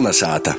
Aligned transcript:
Kolnesāta! 0.00 0.54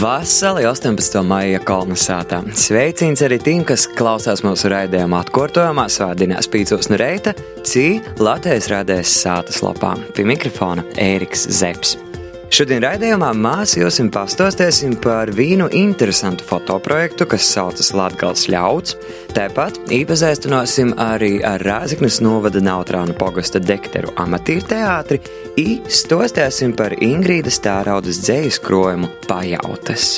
Vasarī 0.00 0.64
18. 0.66 1.20
maija 1.22 1.60
kolonizētā. 1.62 2.40
Sveiciens 2.58 3.22
arī 3.22 3.38
tiem, 3.38 3.60
kas 3.68 3.84
klausās 3.94 4.42
mūsu 4.42 4.72
raidījuma 4.72 5.20
atkārtojumā, 5.22 5.84
svētdienās 5.86 6.50
pīcos 6.50 6.90
no 6.90 6.98
reita, 6.98 7.36
cī 7.62 7.86
Latvijas 8.18 8.66
rādēs 8.74 9.14
sātas 9.22 9.62
lapā. 9.62 9.94
Pie 10.18 10.26
mikrofona 10.26 10.82
Ēriks 10.98 11.46
Zepsi. 11.60 12.07
Šodien 12.48 12.80
raidījumā 12.80 13.28
mēs 13.36 13.74
jums 13.76 13.98
pastāstīsim 14.14 14.94
par 15.04 15.28
vienu 15.36 15.66
interesantu 15.76 16.46
fotoprojektu, 16.48 17.26
kas 17.28 17.44
saucas 17.52 17.92
Latvijas 17.92 18.46
ļauds. 18.48 18.96
Tāpat 19.36 19.76
iepazīstināsim 19.92 20.94
arī 21.02 21.42
ar 21.44 21.60
Rāzaknes 21.68 22.22
novada 22.24 22.62
Nautrānu 22.64 23.14
pogosta 23.20 23.60
dekteru 23.60 24.16
amatīru 24.16 24.64
teātri, 24.72 25.20
izstostēsim 25.60 26.72
par 26.78 26.96
Ingrīdas 26.96 27.60
Tāraudas 27.62 28.24
dzējas 28.24 28.62
krojumu 28.64 29.12
pajautas. 29.28 30.10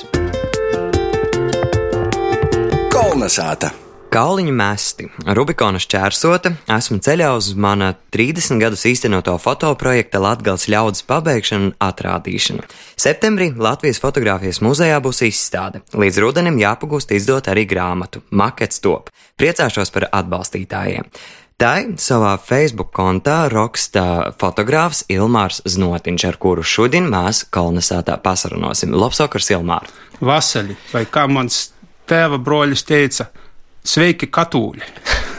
Kolnesāta! 2.95 3.75
Kauliņu 4.11 4.51
mesti, 4.59 5.05
Rubikona 5.39 5.79
šķērsota, 5.79 6.51
esmu 6.75 6.97
ceļā 6.99 7.29
uz 7.39 7.53
mana 7.55 7.93
30 8.11 8.59
gadus 8.59 8.83
īstenoto 8.91 9.37
fotoprojekta 9.39 10.19
Latvijas 10.19 10.65
ļaudas 10.67 11.05
pabeigšanu 11.07 11.69
un 11.69 11.77
atrādīšanu. 11.87 12.65
Septembrī 12.99 13.53
Latvijas 13.55 14.03
fotografijas 14.03 14.59
muzejā 14.67 14.97
būs 15.05 15.23
izstāde. 15.29 15.85
Līdz 15.95 16.19
rudenim 16.25 16.59
jāpagūst 16.59 17.15
izdot 17.15 17.53
arī 17.53 17.69
grāmatu 17.71 18.25
Makets 18.35 18.83
top. 18.83 19.13
Priecāšos 19.39 19.95
par 19.95 20.09
atbalstītājiem. 20.11 21.07
Tā 21.63 21.75
savā 22.03 22.35
Facebook 22.43 22.91
kontā 22.97 23.45
raksta 23.53 24.33
fotogrāfs 24.43 25.05
Ilmārs 25.07 25.63
Znotiņš, 25.71 26.25
ar 26.33 26.41
kuru 26.43 26.67
šodien 26.67 27.07
mēs 27.15 27.45
kolonizētā 27.55 28.19
pasarunāsim. 28.25 28.91
Labsakars, 28.91 29.53
Ilmār! 29.55 29.87
Vasaļi, 30.19 30.75
vai 30.91 31.07
kā 31.07 31.31
mans 31.31 31.69
tēva 32.11 32.41
broļus 32.43 32.83
teica, 32.89 33.29
sveiki, 33.85 34.31
katūļi! 34.33 34.87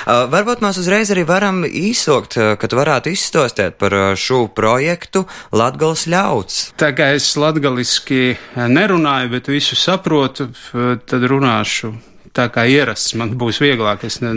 Uh, 0.00 0.26
varbūt 0.32 0.62
mēs 0.64 0.78
uzreiz 0.80 1.10
arī 1.12 1.22
varam 1.28 1.62
īsokt, 1.64 2.36
uh, 2.36 2.52
ka 2.60 2.68
tu 2.70 2.78
varētu 2.78 3.12
izstostēt 3.12 3.78
par 3.80 3.94
uh, 3.96 4.04
šo 4.18 4.42
projektu 4.52 5.26
Latgals 5.56 6.06
ļauds. 6.10 6.60
Tā 6.80 6.92
kā 6.96 7.10
es 7.16 7.28
latgaliski 7.40 8.36
nerunāju, 8.56 9.32
bet 9.34 9.50
visu 9.52 9.76
saprotu, 9.78 10.50
tad 10.70 11.26
runāšu. 11.32 11.92
Tā 12.36 12.46
kā 12.54 12.62
ierasts 12.70 13.16
man 13.18 13.34
būs 13.38 13.58
vieglāk, 13.58 14.04
es 14.06 14.20
ne, 14.22 14.30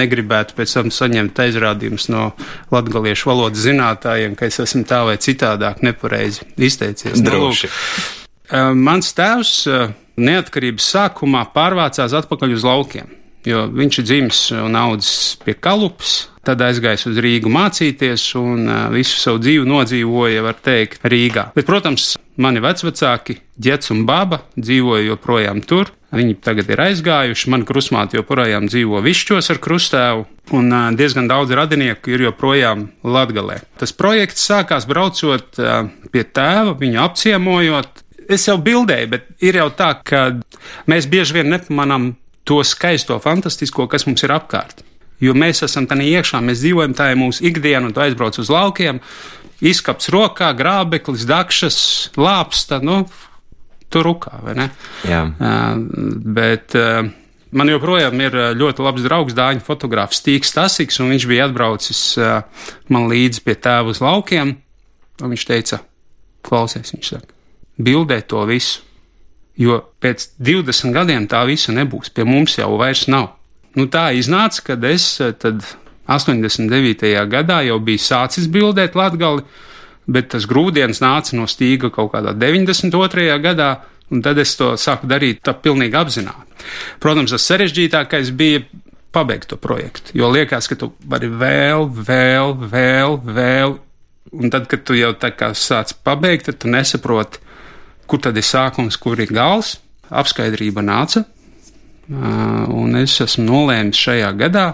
negribētu 0.00 0.56
pēc 0.56 0.78
tam 0.78 0.92
saņemt 0.94 1.42
aizrādījumus 1.44 2.08
no 2.14 2.30
latgaliešu 2.72 3.28
valodas 3.28 3.66
zinātājiem, 3.66 4.38
ka 4.38 4.48
es 4.48 4.62
esmu 4.64 4.86
tā 4.88 5.02
vai 5.10 5.18
citādāk 5.20 5.84
nepareizi 5.84 6.48
izteicies. 6.56 7.20
Nu, 7.20 7.28
lūk, 7.28 7.52
Droši. 7.52 8.23
Mans 8.52 9.14
tēvs 9.16 9.52
uh, 9.72 9.88
neatkarības 10.20 10.90
sākumā 10.92 11.46
pārvācās 11.54 12.12
atpakaļ 12.20 12.52
uz 12.58 12.66
laukiem, 12.66 13.08
jo 13.48 13.64
viņš 13.72 13.98
ir 13.98 14.06
dzimis 14.10 14.40
un 14.58 14.76
audzis 14.76 15.34
pie 15.44 15.56
Kalupas. 15.56 16.28
Tad 16.44 16.60
aizgājis 16.60 17.06
uz 17.08 17.16
Rīgu 17.24 17.48
mācīties 17.48 18.26
un 18.36 18.66
uh, 18.68 18.80
visu 18.92 19.16
savu 19.16 19.40
dzīvi 19.40 19.64
nodzīvoja, 19.64 20.44
var 20.44 20.58
teikt, 20.60 21.00
Rīgā. 21.08 21.46
Bet, 21.56 21.64
protams, 21.64 22.18
mani 22.36 22.60
vecvecāki, 22.60 23.38
ģets 23.64 23.94
un 23.94 24.04
baba, 24.04 24.42
dzīvoja 24.58 25.06
joprojām 25.08 25.64
tur. 25.64 25.94
Viņi 26.14 26.36
tagad 26.44 26.68
ir 26.70 26.82
aizgājuši. 26.84 27.48
Man 27.50 27.64
krustmāte 27.66 28.20
joprojām 28.20 28.68
dzīvo 28.68 29.00
višķos 29.02 29.50
ar 29.50 29.58
krustēvu, 29.64 30.26
un 30.54 30.70
diezgan 31.00 31.26
daudz 31.32 31.56
radinieku 31.56 32.12
ir 32.12 32.28
joprojām 32.28 32.90
Latgalē. 33.02 33.62
Tas 33.80 33.96
projekts 33.96 34.44
sākās 34.46 34.86
braucot 34.86 35.58
pie 36.12 36.22
tēva, 36.28 36.76
viņu 36.78 37.02
apciemojot. 37.08 38.03
Es 38.28 38.46
jau 38.48 38.56
bildēju, 38.62 39.10
bet 39.12 39.28
ir 39.44 39.58
jau 39.60 39.68
tā, 39.76 39.94
ka 40.06 40.26
mēs 40.90 41.08
bieži 41.10 41.38
vien 41.38 41.50
nepamanām 41.52 42.12
to 42.44 42.60
skaisto, 42.64 43.18
fantastisko, 43.22 43.88
kas 43.90 44.06
mums 44.08 44.24
ir 44.24 44.34
apkārt. 44.34 44.84
Jo 45.22 45.32
mēs 45.36 45.62
esam 45.64 45.86
tādā 45.88 46.04
iekšā, 46.04 46.40
mēs 46.44 46.60
dzīvojam, 46.60 46.94
tā 46.96 47.12
ir 47.12 47.20
mūsu 47.20 47.46
ikdiena, 47.48 47.86
un 47.88 47.94
tu 47.96 48.02
aizbrauc 48.04 48.36
uz 48.42 48.50
laukiem, 48.52 49.00
izkaps 49.64 50.10
rokā, 50.12 50.50
grābeklis, 50.58 51.24
dakšas, 51.28 51.78
lāpsta, 52.20 52.80
nu, 52.84 53.04
tur 53.92 54.08
rukā, 54.10 54.40
vai 54.44 54.56
ne? 54.58 54.70
Jā. 55.08 55.22
Uh, 55.38 56.18
bet 56.36 56.76
uh, 56.76 57.06
man 57.54 57.70
joprojām 57.70 58.20
ir 58.20 58.36
ļoti 58.58 58.84
labs 58.84 59.06
draugs, 59.06 59.36
dāņu 59.38 59.64
fotogrāfs 59.64 60.20
Stīgs 60.20 60.52
Stasiks, 60.52 61.00
un 61.00 61.14
viņš 61.14 61.28
bija 61.30 61.48
atbraucis 61.48 62.02
man 62.92 63.08
līdzi 63.12 63.44
pie 63.46 63.56
tēva 63.56 63.94
uz 63.94 64.02
laukiem, 64.04 64.56
un 65.22 65.32
viņš 65.32 65.46
teica, 65.48 65.80
klausies, 66.44 66.92
viņš 66.96 67.12
saka, 67.14 67.33
bildē 67.80 68.20
to 68.28 68.44
visu, 68.48 68.82
jo 69.58 69.80
pēc 70.02 70.28
20 70.42 70.94
gadiem 70.94 71.28
tā 71.30 71.44
visa 71.48 71.74
nebūs, 71.74 72.12
pie 72.14 72.26
mums 72.26 72.58
jau 72.58 72.74
vairs 72.78 73.06
nav. 73.10 73.32
Nu, 73.74 73.88
tā 73.90 74.10
iznāca, 74.14 74.62
kad 74.70 74.84
es 74.86 75.06
uh, 75.22 75.32
tad 75.34 75.64
89. 76.06 77.08
gadā 77.30 77.62
jau 77.66 77.78
biju 77.82 78.02
sācis 78.02 78.46
bildēt 78.50 78.94
Latgali, 78.98 79.44
bet 80.06 80.30
tas 80.34 80.46
grūdienis 80.46 81.00
nāca 81.02 81.36
no 81.38 81.48
stīga 81.48 81.90
kaut 81.94 82.12
kādā 82.12 82.34
92. 82.36 83.30
gadā, 83.42 83.70
un 84.12 84.22
tad 84.22 84.38
es 84.38 84.52
to 84.58 84.74
sāku 84.80 85.08
darīt 85.10 85.42
tā 85.46 85.54
pilnīgi 85.56 85.96
apzināti. 85.96 86.66
Protams, 87.00 87.32
tas 87.34 87.46
sarežģītākais 87.48 88.34
bija 88.36 88.62
pabeigt 89.14 89.48
to 89.52 89.56
projektu, 89.60 90.12
jo 90.18 90.28
liekas, 90.32 90.68
ka 90.68 90.76
tu 90.78 90.90
vari 91.08 91.30
vēl, 91.30 91.86
vēl, 91.88 92.54
vēl, 92.70 93.18
vēl, 93.24 93.76
un 94.34 94.52
tad, 94.52 94.66
kad 94.70 94.82
tu 94.86 94.96
jau 94.98 95.12
tā 95.18 95.30
kā 95.34 95.52
sāc 95.56 95.94
pabeigt, 96.04 96.50
tad 96.50 96.60
tu 96.62 96.70
nesaproti, 96.72 97.40
kur 98.06 98.22
tad 98.22 98.36
ir 98.36 98.46
sākums, 98.46 98.98
kur 99.00 99.20
ir 99.20 99.32
gals. 99.34 99.78
Apskaidrība 100.14 100.84
nāca, 100.84 101.24
ā, 101.24 102.34
un 102.68 102.98
es 103.00 103.16
esmu 103.24 103.46
nolēmis 103.48 103.98
šajā 103.98 104.30
gadā, 104.38 104.66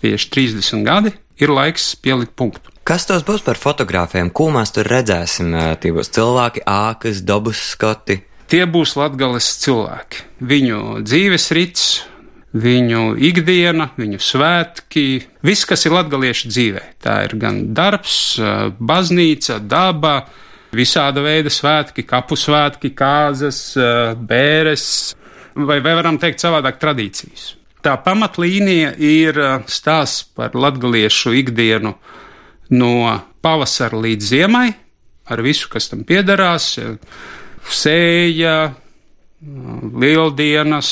tieši 0.00 0.30
30 0.32 0.86
gadi, 0.86 1.12
ir 1.42 1.52
laiks 1.52 1.94
pielikt 2.00 2.36
punktu. 2.38 2.72
Kas 2.86 3.08
tos 3.08 3.24
būs 3.26 3.42
par 3.42 3.58
fotogrāfiem? 3.58 4.30
Ko 4.30 4.46
mēs 4.54 4.70
tur 4.76 4.86
redzēsim? 4.86 5.50
Tie 5.82 5.90
būs 5.90 6.12
cilvēki, 6.14 6.62
ākas, 6.70 7.24
dabas 7.26 7.58
skati. 7.72 8.20
Tie 8.46 8.62
būs 8.70 8.94
latgales 8.94 9.48
cilvēki. 9.64 10.22
Viņu 10.46 11.00
dzīves 11.02 11.50
rits, 11.56 11.86
viņu 12.54 13.16
ikdiena, 13.26 13.90
viņu 13.98 14.20
svētki, 14.22 15.06
viss, 15.42 15.66
kas 15.66 15.82
ir 15.88 15.96
latgaliešu 15.96 16.52
dzīvē. 16.52 16.84
Tā 17.02 17.18
ir 17.26 17.34
gan 17.42 17.58
darbs, 17.74 18.36
ā, 18.38 18.70
baznīca, 18.78 19.58
daba, 19.58 20.20
visāda 20.76 21.22
veida 21.24 21.52
svētki, 21.52 22.04
kapu 22.06 22.38
svētki, 22.38 22.92
kāzas, 22.96 23.60
ā, 23.80 24.14
bēres, 24.16 24.88
vai, 25.56 25.80
vai 25.80 25.94
varam 25.98 26.20
teikt 26.22 26.44
savādāk 26.44 26.80
tradīcijas. 26.82 27.54
Tā 27.84 27.94
pamatlīnija 28.02 28.96
ir 29.02 29.38
ā, 29.40 29.52
stāsts 29.70 30.26
par 30.36 30.56
latgaliešu 30.56 31.36
ikdienu 31.42 31.94
no 32.74 32.94
pavasara 33.44 33.98
līdz 34.02 34.32
ziemai, 34.32 34.66
ar 35.26 35.42
visu, 35.42 35.70
kas 35.70 35.90
tam 35.90 36.02
piederās, 36.06 36.74
sēja, 37.66 38.56
lieldienas, 40.02 40.90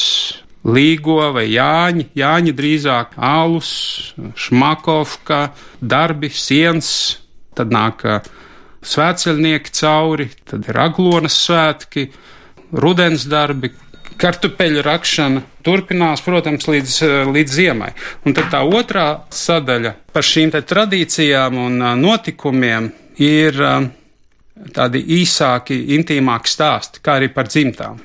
līgo 0.64 1.18
vai 1.34 1.48
jāņi, 1.52 2.08
jāņi 2.16 2.54
drīzāk, 2.56 3.18
alus, 3.20 3.72
šmakovka, 4.38 5.48
darbi, 5.80 6.30
siens, 6.32 6.88
tad 7.56 7.74
nāk 7.74 8.04
ā, 8.08 8.18
svētceļnieki 8.84 9.72
cauri, 9.80 10.28
tad 10.48 10.68
ir 10.68 10.78
aglonas 10.80 11.36
svētki, 11.46 12.08
rudens 12.74 13.26
darbi, 13.30 13.72
kartupeļu 14.20 14.84
rakšana 14.84 15.42
turpinās, 15.66 16.22
protams, 16.24 16.68
līdz, 16.70 16.94
eh, 17.02 17.16
līdz 17.34 17.58
ziemai. 17.58 17.92
Un 18.24 18.34
tad 18.34 18.50
tā 18.52 18.62
otrā 18.62 19.24
sadaļa 19.30 19.94
par 20.12 20.22
šīm 20.22 20.52
tradīcijām 20.54 21.58
un 21.58 21.80
ā, 21.80 21.94
notikumiem 21.98 22.92
ir 23.18 23.52
ā, 23.52 23.90
tādi 24.72 25.02
īsāki, 25.02 25.80
intīmāki 25.98 26.46
stāsti, 26.46 27.00
kā 27.02 27.18
arī 27.18 27.32
par 27.34 27.44
dzimtām. 27.44 27.98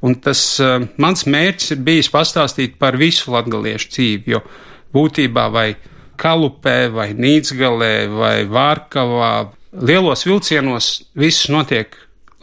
Un 0.00 0.14
tas 0.14 0.60
mans 0.96 1.24
mērķis 1.24 1.72
ir 1.72 1.78
bijis 1.82 2.08
pastāstīt 2.08 2.76
par 2.78 2.96
visu 2.96 3.32
latgaliešu 3.34 3.88
dzīvi, 3.90 4.26
jo 4.26 4.42
būtībā 4.94 5.50
vai 5.50 5.76
Kalupē, 6.18 6.90
vai 6.90 7.12
Nīcgalē, 7.14 8.08
vai 8.10 8.44
Vārkavā, 8.50 9.50
lielos 9.80 10.26
vilcienos 10.26 10.90
viss 11.18 11.48
notiek 11.52 11.96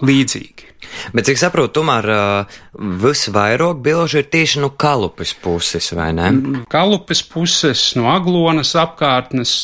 līdzīgi. 0.03 0.71
Bet, 1.15 1.25
cik 1.27 1.39
saprotu, 1.39 1.79
tomēr 1.79 2.07
uh, 2.11 2.57
visvairāk 3.01 3.79
bilžu 3.83 4.21
ir 4.21 4.27
tieši 4.31 4.61
no 4.63 4.71
kalupes 4.79 5.33
puses, 5.41 5.87
vai 5.95 6.11
ne? 6.15 6.31
Kalupes 6.71 7.23
puses, 7.25 7.87
no 7.97 8.09
Aglonas 8.11 8.75
apkārtnes, 8.79 9.55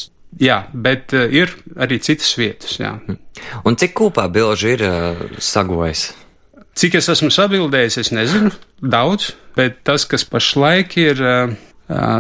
jā, 0.42 0.64
bet 0.74 1.16
uh, 1.18 1.28
ir 1.28 1.54
arī 1.80 2.02
citas 2.04 2.34
vietas, 2.40 2.78
jā. 2.82 2.96
Un 3.68 3.78
cik 3.80 3.96
kopā 4.02 4.28
bilžu 4.32 4.74
ir 4.74 4.86
uh, 4.88 5.26
sagojis? 5.38 6.10
Cik 6.80 6.98
es 7.02 7.12
esmu 7.12 7.30
sabildējis, 7.34 8.00
es 8.02 8.14
nezinu, 8.16 8.54
daudz, 8.80 9.34
bet 9.58 9.82
tas, 9.88 10.08
kas 10.08 10.24
pašlaik 10.26 10.96
ir 11.02 11.20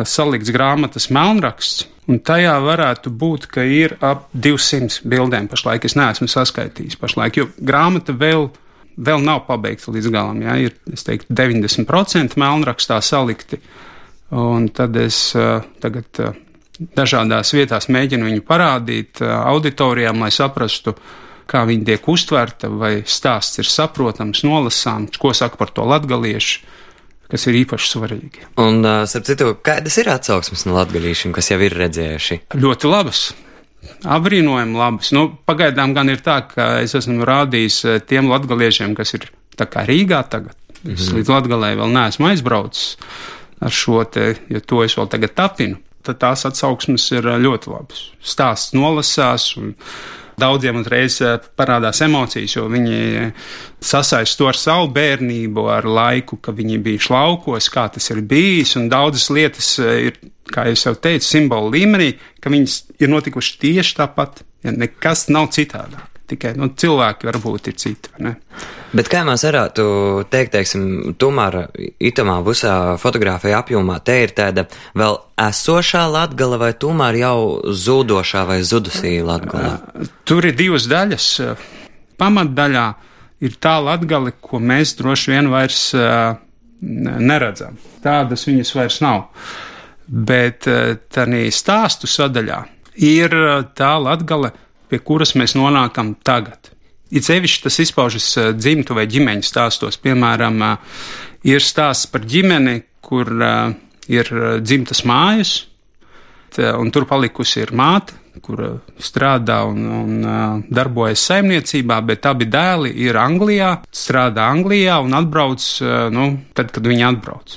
salikts 0.03 0.51
grāmatas 0.51 1.05
melnraksts, 1.15 1.85
un 2.09 2.19
tajā 2.25 2.55
varētu 2.63 3.11
būt, 3.13 3.47
ka 3.51 3.65
ir 3.67 3.95
ap 4.03 4.27
200 4.33 5.05
bildēm. 5.09 5.49
Pašlaik 5.51 5.85
es 5.87 5.97
neesmu 5.99 6.29
saskaitījis, 6.31 6.97
pašlaik, 7.01 7.39
jo 7.39 7.47
grāmata 7.57 8.15
vēl, 8.17 8.49
vēl 8.97 9.25
nav 9.25 9.45
pabeigta 9.49 9.93
līdz 9.93 10.11
galam. 10.13 10.41
Ja? 10.45 10.57
Ir, 10.61 10.75
es 10.91 11.05
teiktu, 11.07 11.33
90% 11.37 12.39
melnrakstā 12.41 13.01
salikti, 13.05 13.61
un 14.31 14.69
tad 14.73 14.97
es 14.99 15.31
tagad 15.83 16.23
dažādās 16.97 17.53
vietās 17.53 17.89
mēģinu 17.93 18.29
viņu 18.29 18.45
parādīt 18.47 19.21
auditorijām, 19.21 20.23
lai 20.23 20.31
saprastu, 20.33 20.95
kā 21.51 21.65
viņi 21.67 21.87
tiek 21.91 22.07
uztverta, 22.09 22.69
vai 22.71 23.01
stāsts 23.05 23.59
ir 23.59 23.67
saprotams, 23.67 24.45
nolasāms, 24.47 25.19
ko 25.19 25.33
saka 25.35 25.59
par 25.59 25.73
to 25.75 25.85
latgaliešu 25.85 26.70
kas 27.31 27.47
ir 27.47 27.61
īpaši 27.63 27.91
svarīgi. 27.93 28.45
Un, 28.61 28.83
starp 29.07 29.27
citu, 29.29 29.53
kādas 29.63 29.97
ir 30.01 30.11
atsauksmes 30.11 30.65
no 30.67 30.75
latgadījušiem, 30.79 31.33
kas 31.35 31.51
jau 31.53 31.59
ir 31.63 31.75
redzējuši? 31.79 32.41
Ļoti 32.59 32.91
labas. 32.91 33.25
Apbrīnojami 34.05 34.77
labas. 34.77 35.11
Nu, 35.15 35.27
pagaidām 35.49 35.95
gan 35.97 36.11
ir 36.13 36.21
tā, 36.25 36.41
ka 36.49 36.73
es 36.83 36.93
esmu 36.97 37.25
rādījis 37.27 37.83
tiem 38.09 38.29
latgaliešiem, 38.29 38.97
kas 38.97 39.15
ir 39.17 39.31
Rīgā 39.61 40.23
tagad. 40.29 40.55
Es 40.81 40.89
mm 40.89 40.95
-hmm. 40.95 41.15
līdz 41.17 41.29
Latgalē 41.29 41.75
vēl 41.77 41.91
neesmu 41.93 42.27
aizbraucis 42.27 42.97
ar 43.61 43.69
šo 43.69 44.03
te, 44.03 44.35
jo 44.49 44.59
to 44.59 44.83
es 44.83 44.97
vēl 44.97 45.07
tagad 45.07 45.35
tapinu. 45.35 45.77
Tad 46.01 46.17
tās 46.17 46.45
atsauksmes 46.45 47.11
ir 47.11 47.23
ļoti 47.23 47.69
labas. 47.69 48.09
Stāsts 48.23 48.73
nolasās 48.73 49.57
un 49.57 49.75
Daudziem 50.39 50.81
uzreiz 50.81 51.19
eh, 51.25 51.37
parādās 51.57 52.01
emocijas, 52.05 52.55
jo 52.55 52.67
viņi 52.71 53.31
sasaist 53.81 54.37
to 54.39 54.47
ar 54.49 54.59
savu 54.59 54.91
bērnību, 54.95 55.65
ar 55.73 55.87
laiku, 55.87 56.39
ka 56.41 56.53
viņi 56.55 56.77
bija 56.83 57.11
laukos, 57.13 57.71
kā 57.73 57.87
tas 57.93 58.11
ir 58.13 58.21
bijis, 58.21 58.75
un 58.79 58.89
daudzas 58.91 59.29
lietas 59.33 59.73
eh, 59.79 60.11
ir, 60.11 60.21
kā 60.51 60.67
jau 60.71 60.95
teicu, 60.95 61.25
simbolu 61.27 61.73
līmenī, 61.75 62.13
ka 62.41 62.53
viņas 62.53 62.77
ir 63.01 63.11
notikušas 63.11 63.59
tieši 63.61 63.99
tāpat, 64.03 64.45
ja 64.65 64.75
nekas 64.75 65.29
nav 65.33 65.51
citādāk 65.55 66.10
tikai 66.31 66.53
nu, 66.59 66.71
cilvēki 66.77 67.27
varbūt 67.29 67.69
ir 67.71 67.77
citi. 67.81 68.11
Bet 68.91 69.07
kā 69.11 69.21
mēs 69.27 69.45
varētu 69.47 69.83
teikt, 70.31 70.53
teiksim, 70.55 71.13
tomēr 71.19 71.61
itamā 72.03 72.39
visā 72.43 72.75
fotografija 72.99 73.61
apjomā 73.61 73.99
te 74.03 74.17
ir 74.25 74.33
tāda 74.35 74.65
vēl 74.97 75.19
esošā 75.39 76.03
latgala 76.11 76.59
vai 76.61 76.71
tomēr 76.79 77.19
jau 77.21 77.37
zudošā 77.85 78.43
vai 78.49 78.59
zudusī 78.67 79.19
latgala? 79.25 79.77
Tur 80.27 80.49
ir 80.49 80.57
divas 80.59 80.89
daļas. 80.91 81.29
Pamatdaļā 82.19 82.85
ir 83.47 83.57
tā 83.63 83.77
latgala, 83.83 84.33
ko 84.43 84.59
mēs 84.59 84.95
droši 84.99 85.35
vien 85.35 85.51
vairs 85.53 85.85
neredzam. 86.81 87.77
Tādas 88.03 88.47
viņas 88.49 88.75
vairs 88.75 88.99
nav. 89.03 89.29
Bet 90.11 90.67
tā 90.67 91.25
stāstu 91.55 92.09
sadaļā 92.09 92.59
ir 92.99 93.35
tā 93.77 93.93
latgala, 94.01 94.51
pie 94.91 94.99
kuras 94.99 95.35
mēs 95.39 95.55
nonākam 95.55 96.15
tagad. 96.27 96.73
It 97.11 97.27
sevišķi 97.27 97.65
tas 97.65 97.79
izpaužas 97.83 98.29
eh, 98.39 98.53
dzimtu 98.55 98.95
vai 98.95 99.07
ģimeņu 99.11 99.43
stāstos. 99.43 99.99
Piemēram, 99.99 100.61
eh, 100.63 101.03
ir 101.51 101.63
stāsts 101.63 102.07
par 102.11 102.23
ģimeni, 102.27 102.81
kur 103.03 103.27
eh, 103.27 103.75
ir 104.11 104.31
dzimtas 104.63 105.05
mājas, 105.07 105.65
un 106.51 106.89
tur 106.91 107.05
palikusi 107.07 107.61
ir 107.61 107.69
māte, 107.79 108.17
kur 108.43 108.59
strādā 108.99 109.61
un, 109.63 109.85
un 109.87 110.63
darbojas 110.67 111.21
saimniecībā, 111.29 111.99
bet 112.03 112.27
abi 112.27 112.47
dēli 112.51 112.91
ir 113.05 113.15
Anglijā, 113.15 113.69
strādā 113.95 114.49
Anglijā 114.51 114.97
un 114.99 115.15
atbrauc, 115.15 115.63
nu, 116.11 116.25
tad, 116.57 116.73
kad 116.75 116.89
viņi 116.91 117.05
atbrauc. 117.07 117.55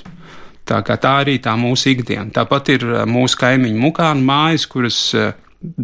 Tā, 0.63 0.79
tā 0.85 1.11
arī 1.25 1.35
tā 1.43 1.57
mūsu 1.59 1.91
ikdiena. 1.91 2.29
Tāpat 2.37 2.71
ir 2.77 2.87
mūsu 3.03 3.41
kaimiņu 3.41 3.83
mukānu 3.83 4.23
mājas, 4.29 4.67
kuras 4.71 5.01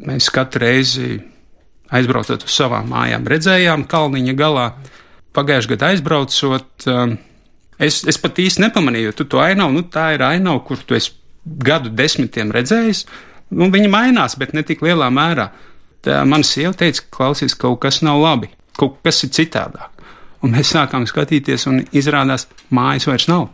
mēs 0.07 0.31
katru 0.31 0.63
reizi 0.63 1.19
aizbraucot 1.95 2.45
uz 2.47 2.55
savām 2.55 2.91
mājām, 2.91 3.27
redzējām 3.27 3.85
kalniņa 3.91 4.35
galā. 4.39 4.67
Pagājušajā 5.35 5.71
gadā 5.75 5.91
aizbraucot, 5.93 6.88
um, 6.91 7.15
es, 7.79 8.01
es 8.07 8.19
pat 8.19 8.39
īsti 8.43 8.65
nepamanīju, 8.65 9.15
tu 9.15 9.27
to 9.31 9.39
ainavu, 9.43 9.77
nu 9.77 9.85
tā 9.88 10.11
ir 10.17 10.25
ainava, 10.27 10.63
kur 10.67 10.81
tu 10.83 10.97
esi 10.97 11.13
gadu 11.45 11.91
desmitiem 11.95 12.51
redzējis. 12.53 13.05
Nu, 13.51 13.67
viņa 13.71 13.91
mainās, 13.91 14.38
bet 14.39 14.53
ne 14.55 14.63
tik 14.67 14.83
lielā 14.85 15.07
mērā. 15.11 15.49
Tā 16.01 16.21
mana 16.25 16.47
sieva 16.47 16.73
teica, 16.77 17.03
ka 17.05 17.17
klausies, 17.17 17.55
kaut 17.59 17.81
kas 17.83 18.01
nav 18.05 18.19
labi, 18.21 18.49
kaut 18.79 18.99
kas 19.05 19.23
ir 19.25 19.33
citādāk. 19.35 19.89
Un 20.41 20.55
mēs 20.55 20.71
sākām 20.73 21.05
skatīties, 21.09 21.67
un 21.69 21.83
izrādās, 21.93 22.47
mājas 22.73 23.05
vairs 23.09 23.27
nav. 23.29 23.49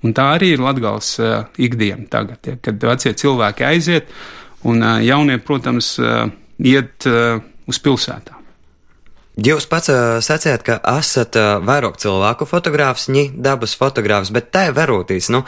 Un 0.00 0.14
tā 0.16 0.30
arī 0.38 0.54
ir 0.54 0.62
Latvijas 0.64 1.12
uh, 1.20 1.42
ikdiena 1.60 2.06
tagad, 2.08 2.40
ja, 2.48 2.56
kad 2.56 2.80
vecie 2.80 3.12
cilvēki 3.20 3.66
aiziet, 3.68 4.08
un 4.64 4.80
uh, 4.80 4.96
jaunie, 5.04 5.36
protams, 5.44 5.92
uh, 6.00 6.30
iet 6.60 7.06
uh, 7.08 7.40
uz 7.68 7.80
pilsētām. 7.82 8.38
Jūs 9.40 9.64
pats 9.70 9.88
uh, 9.92 10.18
sacījāt, 10.24 10.64
ka 10.66 10.76
esat 10.98 11.38
uh, 11.38 11.54
vairāk 11.64 11.96
cilvēku 12.02 12.48
fotogrāfs, 12.50 13.08
ne 13.12 13.28
dabas 13.32 13.76
fotogrāfs, 13.78 14.32
bet 14.34 14.50
tā 14.52 14.66
ir 14.68 14.76
verūtīs. 14.76 15.30
Nu, 15.32 15.44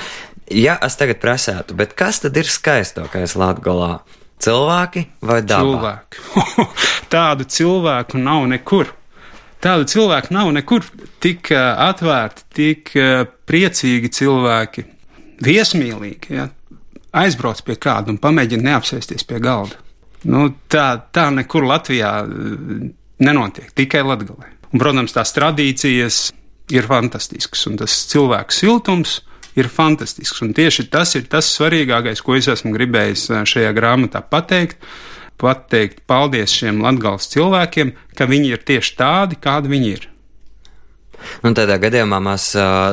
ja 0.49 0.79
es 0.87 0.97
tagad 1.01 1.21
prasētu, 1.21 1.77
bet 1.77 1.93
kas 1.99 2.23
tad 2.25 2.39
ir 2.41 2.49
skaistākais 2.49 3.37
Latvijā? 3.37 4.01
Cilvēki 4.43 5.05
vai 5.23 5.39
daba? 5.47 5.93
Cilvēki. 6.15 6.67
Tādu 7.13 7.47
cilvēku 7.47 8.19
nav 8.23 8.47
nekur. 8.51 8.95
Tādu 9.63 9.87
cilvēku 9.87 10.35
nav 10.35 10.51
nekur. 10.57 10.89
Tik 11.23 11.53
atvērti, 11.55 12.49
tik 12.51 12.91
priecīgi 13.47 14.11
cilvēki, 14.19 14.83
viesmīlīgi. 15.47 16.35
Ja? 16.35 16.49
Aizbrauc 17.15 17.63
pie 17.63 17.77
kāda 17.79 18.11
un 18.11 18.19
pamēģina 18.19 18.73
neapsēsties 18.73 19.29
pie 19.29 19.39
galda. 19.43 19.79
Nu, 20.29 20.47
tā, 20.71 20.87
tā 21.15 21.29
nekur 21.35 21.67
Latvijā 21.67 22.13
eh, 22.23 22.91
nenotiek, 23.23 23.73
tikai 23.75 24.05
Latvijā. 24.07 24.53
Protams, 24.73 25.13
tās 25.13 25.35
tradīcijas 25.37 26.21
ir 26.73 26.87
fantastiskas, 26.89 27.67
un 27.69 27.77
tas 27.83 27.97
cilvēku 28.09 28.55
siltums 28.57 29.19
ir 29.59 29.69
fantastisks. 29.69 30.41
Un 30.45 30.55
tieši 30.57 30.87
tas 30.93 31.13
ir 31.19 31.27
tas 31.33 31.51
svarīgākais, 31.57 32.23
ko 32.25 32.39
es 32.39 32.49
esmu 32.53 32.73
gribējis 32.77 33.27
eh, 33.31 33.43
šajā 33.49 33.75
grāmatā 33.77 34.25
pateikt. 34.25 34.79
Pateikt 35.43 36.05
paldies 36.07 36.53
šiem 36.55 36.79
latgāles 36.85 37.27
cilvēkiem, 37.33 37.97
ka 38.15 38.29
viņi 38.31 38.53
ir 38.55 38.63
tieši 38.63 38.97
tādi, 39.01 39.39
kādi 39.43 39.73
viņi 39.73 39.89
ir. 39.97 40.12
Un 41.47 41.57
tādā 41.57 41.79
gadījumā 41.83 42.21
mēs 42.23 42.49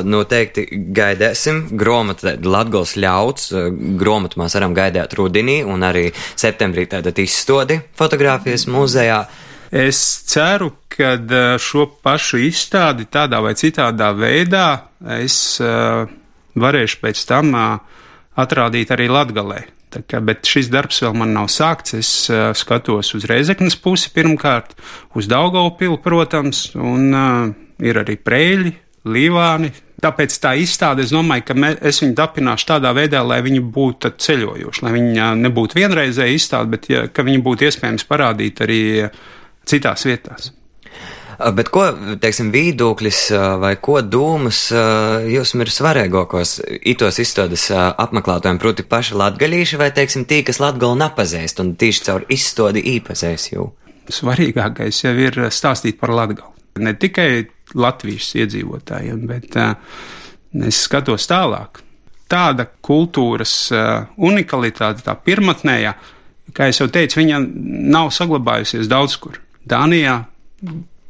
noteikti 0.07 0.65
gaidīsim 0.95 1.65
grāmatu 1.79 2.33
Latvijas 2.45 2.95
ļauts. 2.99 3.51
Grāmatu 3.99 4.41
mēs 4.41 4.57
varam 4.57 4.75
gaidīt 4.77 5.15
rudenī 5.19 5.59
un 5.67 5.85
arī 5.85 6.09
septembrī 6.15 6.87
tātad 6.91 7.19
izstodi 7.21 7.79
fotografijas 7.99 8.67
muzejā. 8.71 9.23
Es 9.69 9.99
ceru, 10.25 10.71
ka 10.89 11.15
šo 11.61 11.85
pašu 12.03 12.39
izstādi 12.47 13.05
tādā 13.11 13.41
vai 13.45 13.53
citādā 13.57 14.09
veidā 14.17 14.69
es 15.19 15.59
varēšu 16.59 17.03
pēc 17.03 17.25
tam 17.29 17.53
atrādīt 18.39 18.95
arī 18.95 19.09
Latgalē. 19.11 19.67
Kā, 19.89 20.19
bet 20.21 20.45
šis 20.45 20.67
darbs 20.69 21.01
vēl 21.01 21.15
man 21.17 21.31
nav 21.33 21.47
sākts. 21.49 21.95
Es 21.97 22.11
uh, 22.29 22.51
skatos 22.53 23.09
uz 23.17 23.25
Reizeknas 23.29 23.77
pusi 23.81 24.11
pirmkārt, 24.13 24.75
uz 25.17 25.25
Daugaupili, 25.29 25.97
protams, 26.03 26.67
un 26.77 27.07
uh, 27.09 27.49
ir 27.83 28.01
arī 28.01 28.17
prēļi, 28.19 28.73
līvāni. 29.09 29.71
Tāpēc 29.99 30.35
tā 30.39 30.53
izstāde, 30.55 31.03
es 31.03 31.11
domāju, 31.11 31.43
ka 31.49 31.55
mē, 31.59 31.73
es 31.89 31.99
viņu 31.99 32.15
dapināšu 32.15 32.69
tādā 32.69 32.93
veidā, 32.95 33.19
lai 33.25 33.41
viņi 33.43 33.59
būtu 33.75 34.13
ceļojoši, 34.15 34.85
lai 34.85 34.93
viņi 34.95 35.25
nebūtu 35.41 35.75
vienreizēji 35.75 36.39
izstāde, 36.39 36.71
bet 36.71 36.87
ja, 36.91 37.01
ka 37.11 37.25
viņi 37.27 37.41
būtu 37.43 37.67
iespējams 37.67 38.07
parādīt 38.07 38.63
arī 38.63 38.79
citās 39.67 40.07
vietās. 40.07 40.53
Bet 41.39 41.69
ko, 41.71 41.85
teiksim, 42.19 42.49
viedoklis 42.51 43.29
vai 43.61 43.73
ko 43.79 44.01
dūmas 44.03 44.65
jums 45.31 45.53
ir 45.55 45.71
svarīgākos 45.71 46.57
itos 46.91 47.19
izstādes 47.23 47.69
apmeklētājiem, 47.71 48.59
proti 48.59 48.83
paši 48.83 49.15
latgaļīši 49.19 49.79
vai, 49.79 49.87
teiksim, 49.95 50.25
tī, 50.27 50.41
kas 50.47 50.59
latgalu 50.59 50.99
nepazīst 50.99 51.63
un 51.63 51.77
tīši 51.79 52.03
caur 52.09 52.27
izstādi 52.35 52.83
īpazīst 52.95 53.53
jau? 53.53 53.69
Svarīgākais 54.11 55.03
jau 55.05 55.15
ir 55.15 55.45
stāstīt 55.53 55.99
par 56.01 56.11
latgalu. 56.15 56.51
Ne 56.83 56.95
tikai 56.99 57.47
Latvijas 57.77 58.31
iedzīvotājiem, 58.39 59.25
bet 59.29 59.57
uh, 59.59 59.75
es 60.65 60.83
skatos 60.85 61.27
tālāk. 61.29 61.83
Tāda 62.29 62.67
kultūras 62.85 63.53
uh, 63.73 64.07
unikalitāte, 64.17 65.03
tā 65.05 65.15
pirmotnējā, 65.17 65.93
kā 66.55 66.69
jau 66.71 66.89
teicu, 66.91 67.21
viņa 67.21 67.41
nav 67.93 68.13
saglabājusies 68.15 68.89
daudz 68.89 69.17
kur. 69.21 69.41
Dānijā 69.69 70.21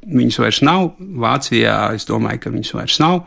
viņas 0.10 0.40
vairs 0.42 0.62
nav, 0.66 0.92
Vācijā 1.00 1.78
es 1.96 2.08
domāju, 2.10 2.44
ka 2.44 2.54
viņas 2.54 2.76
vairs 2.78 3.00
nav, 3.04 3.24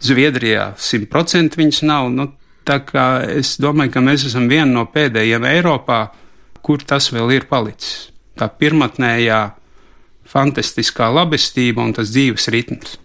Zviedrijā 0.00 0.70
simtprocentīgi 0.80 1.60
viņas 1.60 1.82
nav. 1.84 2.06
Nu, 2.14 2.30
tā 2.64 2.78
kā 2.88 3.06
es 3.28 3.58
domāju, 3.60 3.92
ka 3.92 4.02
mēs 4.04 4.24
esam 4.30 4.46
viena 4.48 4.70
no 4.72 4.86
pēdējiem 4.88 5.44
Eiropā, 5.50 6.00
kur 6.64 6.80
tas 6.80 7.10
vēl 7.12 7.34
ir 7.36 7.48
palicis. 7.50 8.08
Tā 8.38 8.48
pirmotnējā 8.48 9.40
fantastiskā 10.30 11.10
labestība 11.12 11.84
un 11.84 11.94
tas 11.96 12.12
dzīves 12.12 12.50
ritms. 12.54 12.98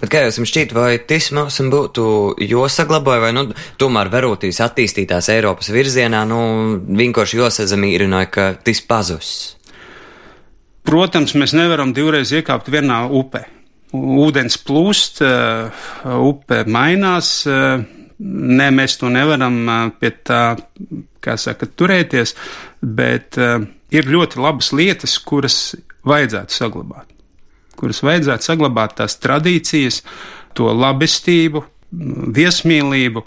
Bet 0.00 0.10
kā 0.12 0.22
jums 0.24 0.50
šķiet, 0.50 0.72
vai 0.76 0.96
tas 1.08 1.28
mums 1.36 1.58
būtu 1.72 2.06
jāsaglabāja, 2.42 3.22
vai 3.26 3.32
nu, 3.36 3.44
tomēr 3.80 4.10
verotīs 4.12 4.60
attīstītās 4.64 5.28
Eiropas 5.34 5.70
virzienā, 5.72 6.24
nu, 6.28 6.40
vienkārši 7.00 7.40
jāsazamīrināja, 7.40 8.30
ka 8.32 8.46
tas 8.66 8.82
pazus? 8.88 9.34
Protams, 10.86 11.34
mēs 11.38 11.54
nevaram 11.56 11.92
divreiz 11.96 12.32
iekāpt 12.36 12.70
vienā 12.72 13.04
upē. 13.20 13.46
Ūdens 13.96 14.58
plūst, 14.66 15.22
upe 15.22 16.62
mainās. 16.70 17.30
Nē, 17.46 18.68
mēs 18.72 18.96
to 19.00 19.10
nevaram 19.12 19.56
pie 20.00 20.12
tā, 20.24 20.42
kā 21.20 21.34
saka, 21.40 21.68
turēties, 21.68 22.32
bet 22.80 23.36
ir 23.36 24.08
ļoti 24.08 24.40
labas 24.40 24.70
lietas, 24.76 25.18
kuras 25.26 25.58
vajadzētu 26.06 26.54
saglabāt 26.56 27.16
kuras 27.76 28.02
vajadzētu 28.04 28.50
saglabāt 28.50 28.96
tās 29.00 29.18
tradīcijas, 29.22 30.02
to 30.56 30.70
labestību, 30.72 31.62
viesmīlību. 32.36 33.24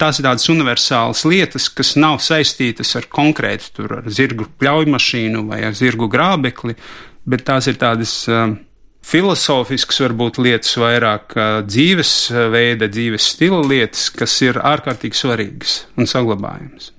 Tās 0.00 0.18
ir 0.18 0.26
tādas 0.26 0.48
universālas 0.50 1.22
lietas, 1.28 1.68
kas 1.70 1.94
nav 2.00 2.18
saistītas 2.24 2.90
ar 2.98 3.06
konkrētu 3.12 3.70
tur, 3.76 3.98
ar 4.00 4.10
zirgu 4.10 4.48
pļaujmašīnu 4.58 5.44
vai 5.50 5.62
ar 5.68 5.76
zirgu 5.78 6.08
grābekli, 6.10 6.74
bet 7.28 7.44
tās 7.46 7.68
ir 7.70 7.78
tādas 7.78 8.16
uh, 8.30 8.56
filozofiskas, 9.06 10.00
varbūt 10.02 10.40
lietas, 10.42 10.72
vairāk 10.80 11.36
uh, 11.36 11.52
dzīvesveida, 11.68 12.90
dzīves 12.90 13.28
stila 13.36 13.62
lietas, 13.62 14.08
kas 14.16 14.34
ir 14.42 14.58
ārkārtīgi 14.58 15.22
svarīgas 15.22 15.84
un 15.94 16.10
saglabājamas. 16.10 16.90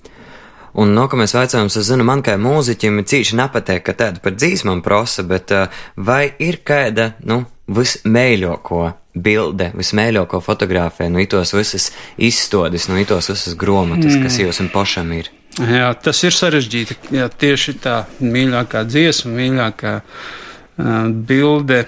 Un 0.79 0.95
nākamais 0.97 1.35
jautājums, 1.35 1.75
es 1.77 1.85
zinu, 1.85 2.05
man 2.07 2.23
kā 2.25 2.33
mūziķim 2.41 3.03
cīši 3.05 3.37
nepatīk, 3.37 3.83
ka 3.85 3.93
tāda 3.97 4.23
par 4.23 4.33
dzīsmām 4.33 4.81
prosa, 4.85 5.25
bet 5.27 5.53
uh, 5.53 5.83
vai 5.95 6.25
ir 6.41 6.63
kāda, 6.65 7.11
nu, 7.29 7.43
vismēļāko 7.69 8.81
bilde, 9.13 9.69
vismēļāko 9.77 10.41
fotografē, 10.41 11.07
nu, 11.13 11.21
itos 11.21 11.53
visas 11.53 11.91
izstādes, 12.17 12.87
nu, 12.89 12.97
itos 13.01 13.29
visas 13.29 13.53
gromatas, 13.59 14.17
mm. 14.17 14.25
kas 14.25 14.39
jums 14.41 14.61
pašam 14.73 15.13
ir? 15.13 15.29
Jā, 15.61 15.91
tas 16.01 16.23
ir 16.25 16.33
sarežģīti. 16.33 16.97
Jā, 17.13 17.27
tieši 17.29 17.75
tā 17.83 17.99
mīļākā 18.25 18.81
dziesma, 18.89 19.35
mīļākā 19.37 19.93
uh, 20.01 21.11
bilde. 21.29 21.83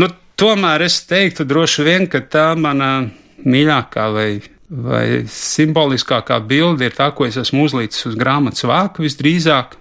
Nu, 0.00 0.08
tomēr 0.40 0.86
es 0.88 1.02
teiktu 1.10 1.44
droši 1.44 1.84
vien, 1.84 2.08
ka 2.08 2.24
tā 2.24 2.52
mana 2.56 2.94
mīļākā 3.44 4.08
vai 4.16 4.28
vai 4.72 5.24
simboliskākā 5.28 6.38
bilde 6.48 6.88
ir 6.88 6.96
tā, 6.96 7.10
ko 7.12 7.26
es 7.28 7.36
esmu 7.40 7.66
uzlicis 7.68 8.06
uz 8.08 8.16
grāmatas 8.18 8.64
vāku 8.64 9.04
visdrīzāk. 9.04 9.76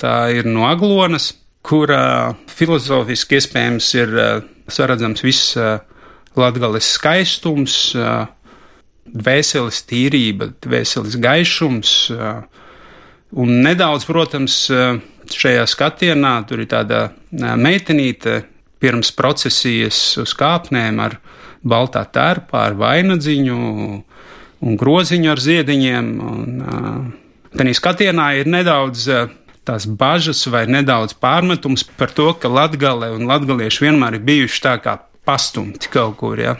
Tā 0.00 0.16
ir 0.32 0.48
no 0.48 0.64
aglonas, 0.66 1.32
kurā 1.62 2.32
filozofiski 2.50 3.38
iespējams 3.38 3.90
ir 4.00 4.14
saredzams 4.72 5.22
viss 5.22 5.52
latgales 6.38 6.88
skaistums, 6.96 7.76
dvēseles 9.12 9.82
tīrība, 9.90 10.48
dvēseles 10.64 11.18
gaišums. 11.20 11.92
Un 13.42 13.52
nedaudz, 13.64 14.06
protams, 14.08 14.64
šajā 15.32 15.66
skatienā 15.68 16.34
tur 16.48 16.64
ir 16.64 16.70
tāda 16.72 17.04
meitenīte 17.30 18.42
pirms 18.82 19.12
procesijas 19.14 20.00
uz 20.18 20.32
kāpnēm 20.34 20.98
ar 21.04 21.20
baltā 21.62 22.02
tērpā, 22.10 22.64
ar 22.72 22.74
vainadziņu, 22.80 23.58
un 24.62 24.78
groziņu 24.78 25.30
ar 25.32 25.42
ziediņiem. 25.42 26.10
Tādā 27.52 27.76
skatienā 27.76 28.28
ir 28.40 28.50
nedaudz 28.50 29.08
tās 29.66 29.86
bažas 29.86 30.42
vai 30.50 30.64
nedaudz 30.70 31.14
pārmetums 31.22 31.84
par 31.98 32.10
to, 32.14 32.32
ka 32.34 32.50
latgale 32.50 33.12
un 33.14 33.28
latgalieši 33.30 33.86
vienmēr 33.86 34.18
ir 34.18 34.26
bijuši 34.26 34.62
tā 34.64 34.76
kā 34.82 34.96
pastumti 35.26 35.90
kaut 35.92 36.16
kur. 36.22 36.40
Ja? 36.40 36.56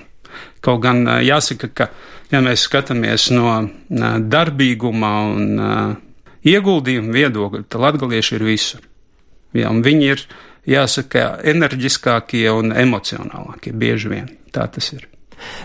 Kaut 0.63 0.83
gan 0.85 1.05
jāsaka, 1.25 1.71
ka, 1.75 1.89
ja 2.31 2.43
mēs 2.45 2.67
skatāmies 2.69 3.31
no 3.35 3.57
darbīguma 3.89 5.13
un 5.33 5.65
ieguldījuma 6.47 7.15
viedokļa, 7.17 7.67
tad 7.69 7.87
latgalieši 7.87 8.39
ir 8.39 8.47
visur. 8.47 8.87
Ja, 9.57 9.73
viņi 9.73 10.07
ir, 10.15 10.23
jāsaka, 10.69 11.41
enerģiskākie 11.53 12.47
un 12.55 12.73
emocionālākie 12.77 13.75
bieži 13.77 14.13
vien. 14.15 14.31
Tā 14.55 14.69
tas 14.71 14.93
ir. 14.95 15.09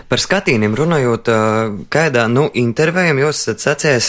Par 0.08 0.22
skatīniem 0.22 0.76
runājot, 0.78 1.28
kādā 1.92 2.24
nu, 2.32 2.48
intervijā 2.54 3.14
jūs 3.18 3.42
esat 3.42 3.64
sacījis 3.64 4.08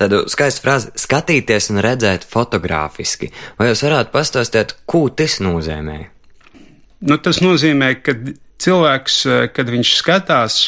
tādu 0.00 0.24
skaistu 0.32 0.64
frāzi- 0.64 0.92
skatīties 1.06 1.70
un 1.70 1.82
redzēt 1.84 2.26
fotogrāfiski. 2.26 3.30
Vai 3.58 3.70
jūs 3.70 3.84
varētu 3.86 4.12
pastāstīt, 4.14 4.74
ko 4.86 5.08
tas 5.08 5.38
nozīmē? 5.40 6.06
Nu, 7.06 7.18
tas 7.18 7.40
nozīmē, 7.44 8.02
ka 8.02 8.16
cilvēks, 8.58 9.52
kad 9.52 9.68
viņš 9.68 9.94
skatās 10.00 10.60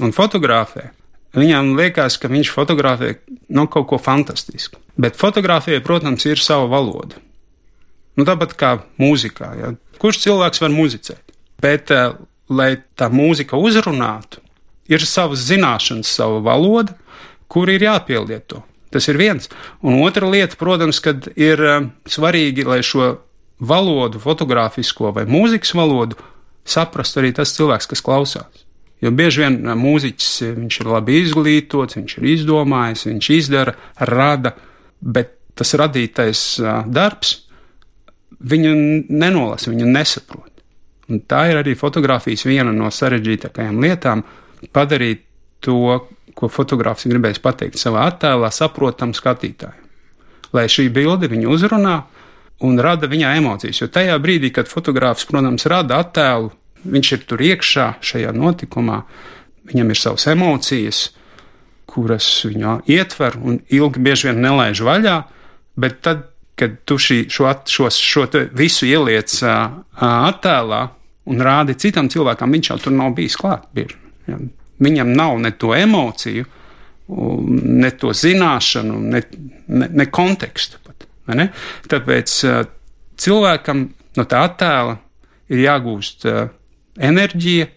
un 0.00 0.12
fotografē, 0.16 0.90
viņam 1.36 1.76
liekas, 1.76 2.16
ka 2.18 2.28
viņš 2.28 2.52
fotografē 2.54 3.16
nu, 3.48 3.66
kaut 3.66 3.88
ko 3.88 3.98
fantastisku. 3.98 4.80
Bet 4.98 5.16
fotografija, 5.16 5.80
protams, 5.84 6.26
ir 6.26 6.40
sava 6.42 6.66
valoda. 6.66 7.20
Nu, 8.18 8.26
tāpat 8.26 8.56
kā 8.58 8.72
mūzikā. 8.98 9.52
Ja? 9.60 9.74
Kurš 10.02 10.24
cilvēks 10.24 10.62
var 10.64 10.74
muzicēt? 10.74 11.34
Bet, 11.62 11.92
lai 12.48 12.76
tā 12.98 13.08
mūzika 13.12 13.58
uzrunātu, 13.60 14.40
ir 14.88 15.04
savas 15.04 15.44
zināšanas, 15.48 16.10
sava 16.18 16.40
valoda, 16.44 16.96
kur 17.48 17.70
ir 17.70 17.84
jāpielieto. 17.84 18.62
Tas 18.92 19.08
ir 19.10 19.18
viens. 19.20 19.50
Un 19.84 20.00
otra 20.00 20.28
lieta, 20.28 20.56
protams, 20.56 21.00
kad 21.04 21.28
ir 21.36 21.60
um, 21.60 21.90
svarīgi, 22.08 22.64
lai 22.64 22.80
šo 22.84 23.18
valodu, 23.60 24.20
fotogrāfisko 24.22 25.12
vai 25.16 25.26
mūzikas 25.28 25.74
valodu, 25.76 26.16
saprastu 26.68 27.20
arī 27.20 27.34
tas 27.36 27.52
cilvēks, 27.56 27.88
kas 27.90 28.04
klausās. 28.04 28.64
Jo 29.04 29.12
bieži 29.14 29.44
vien 29.44 29.60
um, 29.60 29.84
mūziķis 29.84 30.30
viņš 30.56 30.80
ir 30.80 30.92
labi 30.94 31.20
izglītots, 31.20 31.98
viņš 32.00 32.16
ir 32.20 32.30
izdomājis, 32.32 33.04
viņš 33.10 33.30
izdara, 33.36 33.76
rada, 34.08 34.54
bet 35.00 35.36
tas 35.58 35.74
radītais 35.76 36.40
darbs 36.86 37.34
viņu 38.38 38.72
nenolasa, 39.10 39.72
viņu 39.72 39.88
nesaprot. 39.90 40.57
Un 41.08 41.22
tā 41.24 41.46
ir 41.48 41.56
arī 41.62 41.72
fotografijas 41.78 42.44
viena 42.44 42.72
no 42.74 42.90
sarežģītākajām 42.92 43.80
lietām- 43.80 44.22
padarīt 44.76 45.24
to, 45.60 46.06
ko 46.34 46.48
fotogrāfs 46.48 47.08
gribēs 47.08 47.40
pateikt 47.42 47.80
savā 47.80 48.06
attēlā, 48.12 48.50
saprotam 48.52 49.12
skatītājiem. 49.12 49.86
Lai 50.52 50.64
šī 50.64 50.88
bilde 50.92 51.28
viņu 51.28 51.48
uzrunā 51.48 52.02
un 52.60 52.78
rada 52.78 53.06
viņā 53.06 53.36
emocijas. 53.38 53.80
Jo 53.80 53.88
tajā 53.88 54.18
brīdī, 54.22 54.52
kad 54.52 54.68
fotogrāfs, 54.70 55.26
protams, 55.28 55.66
rada 55.66 56.00
attēlu, 56.02 56.52
viņš 56.84 57.12
ir 57.12 57.24
tur 57.28 57.38
iekšā 57.38 57.86
šajā 58.00 58.32
notikumā, 58.34 59.02
viņam 59.68 59.90
ir 59.90 59.96
savas 59.96 60.26
emocijas, 60.26 61.10
kuras 61.88 62.26
viņā 62.46 62.82
ietver 62.86 63.38
un 63.40 63.60
ilgi 63.68 64.02
bieži 64.04 64.28
vien 64.28 64.42
nelaiž 64.44 64.82
vaļā, 64.84 65.16
bet 65.76 66.00
tad, 66.04 66.28
kad 66.58 66.76
tu 66.84 66.98
šī, 66.98 67.24
šo, 67.30 67.50
šo, 67.66 67.90
šo 67.94 68.26
visu 68.56 68.86
ieliec 68.86 69.34
attēlā, 69.42 70.82
un 71.28 71.42
rādi 71.44 71.76
citam 71.78 72.08
cilvēkam, 72.12 72.54
viņš 72.54 72.70
jau 72.72 72.78
tur 72.84 72.94
nav 72.96 73.12
bijis 73.16 73.36
klāt. 73.40 73.68
Bieži, 73.76 73.98
ja. 74.30 74.38
Viņam 74.78 75.10
nav 75.18 75.40
ne 75.42 75.50
to 75.58 75.72
emociju, 75.74 76.46
ne 77.08 77.90
to 77.98 78.12
zināšanu, 78.14 78.98
ne, 79.14 79.22
ne, 79.66 79.88
ne 79.90 80.06
kontekstu 80.12 80.78
pat. 80.84 81.06
Ne? 81.34 81.48
Tāpēc 81.90 82.34
cilvēkam 83.18 83.82
no 84.16 84.26
tā 84.28 84.44
attēla 84.46 84.94
ir 85.50 85.64
jāgūst 85.64 86.28
enerģija 87.08 87.68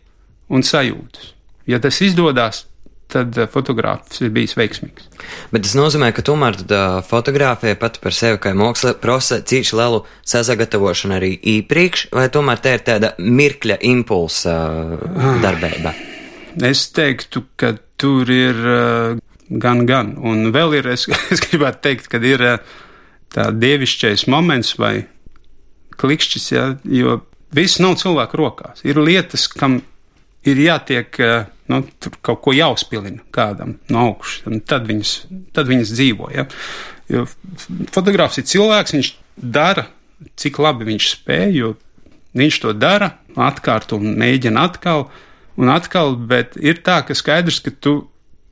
un 0.52 0.66
sajūtas. 0.68 1.32
Ja 1.70 1.80
tas 1.82 2.00
izdodas, 2.04 2.66
tad 3.12 3.38
uh, 3.38 3.48
fotogrāfs 3.52 4.22
ir 4.24 4.32
bijis 4.34 4.56
veiksmīgs. 4.60 5.08
Bet 5.54 5.66
tas 5.66 5.76
nozīmē, 5.78 6.12
ka 6.16 6.24
tomēr 6.26 6.58
tad, 6.62 6.74
uh, 6.76 7.00
fotografija 7.06 7.78
pati 7.80 8.02
par 8.04 8.16
sevi 8.16 8.40
kā 8.42 8.54
māksla 8.58 8.96
prasa 9.02 9.42
cīši 9.48 9.78
lielu 9.80 10.04
sazagatavošanu 10.34 11.18
arī 11.18 11.34
īpriekš, 11.58 12.08
vai 12.16 12.28
tomēr 12.34 12.64
tā 12.64 12.76
ir 12.78 12.86
tāda 12.88 13.14
mirkļa 13.20 13.82
impulsa 13.92 14.56
uh, 14.98 15.28
darbība? 15.44 15.94
Es 16.68 16.88
teiktu, 16.96 17.46
ka 17.60 17.76
tur 18.02 18.32
ir 18.32 18.58
uh, 18.60 19.20
gan, 19.50 19.86
gan. 19.88 20.16
Un 20.20 20.52
vēl 20.56 20.80
ir, 20.82 20.92
es, 20.96 21.08
es 21.34 21.44
gribētu 21.48 21.84
teikt, 21.88 22.12
ka 22.12 22.22
ir 22.24 22.46
tā 23.32 23.50
dievišķais 23.56 24.28
moments 24.32 24.76
vai 24.80 24.96
klikšķis, 26.02 26.52
ja, 26.52 26.68
jo 26.88 27.22
viss 27.56 27.82
nav 27.84 28.00
cilvēku 28.02 28.40
rokās. 28.40 28.84
Ir 28.88 29.00
lietas, 29.00 29.48
kam 29.52 29.82
ir 30.48 30.62
jātiek. 30.66 31.20
Uh, 31.22 31.58
nu, 31.72 31.82
tur 32.04 32.18
kaut 32.24 32.44
ko 32.46 32.54
jāuzpilina 32.56 33.24
kādam 33.34 33.78
no 33.92 34.06
augšas, 34.12 34.62
tad 34.70 34.86
viņas, 34.90 35.16
tad 35.56 35.72
viņas 35.72 35.96
dzīvo. 35.96 36.30
Ja? 36.36 36.48
Jo 37.12 37.26
fotogrāfs 37.92 38.40
ir 38.42 38.48
cilvēks, 38.52 38.96
viņš 38.98 39.12
dara, 39.36 39.88
cik 40.40 40.60
labi 40.62 40.88
viņš 40.92 41.10
spēj, 41.16 41.66
viņš 42.38 42.62
to 42.64 42.76
dara, 42.78 43.16
atkārto 43.36 44.00
un 44.00 44.16
mēģina 44.20 44.68
atkal 44.70 45.08
un 45.60 45.72
atkal, 45.72 46.16
bet 46.16 46.56
ir 46.60 46.82
tā, 46.86 47.02
ka 47.08 47.16
skaidrs, 47.18 47.60
ka 47.64 47.74
tu 47.84 47.96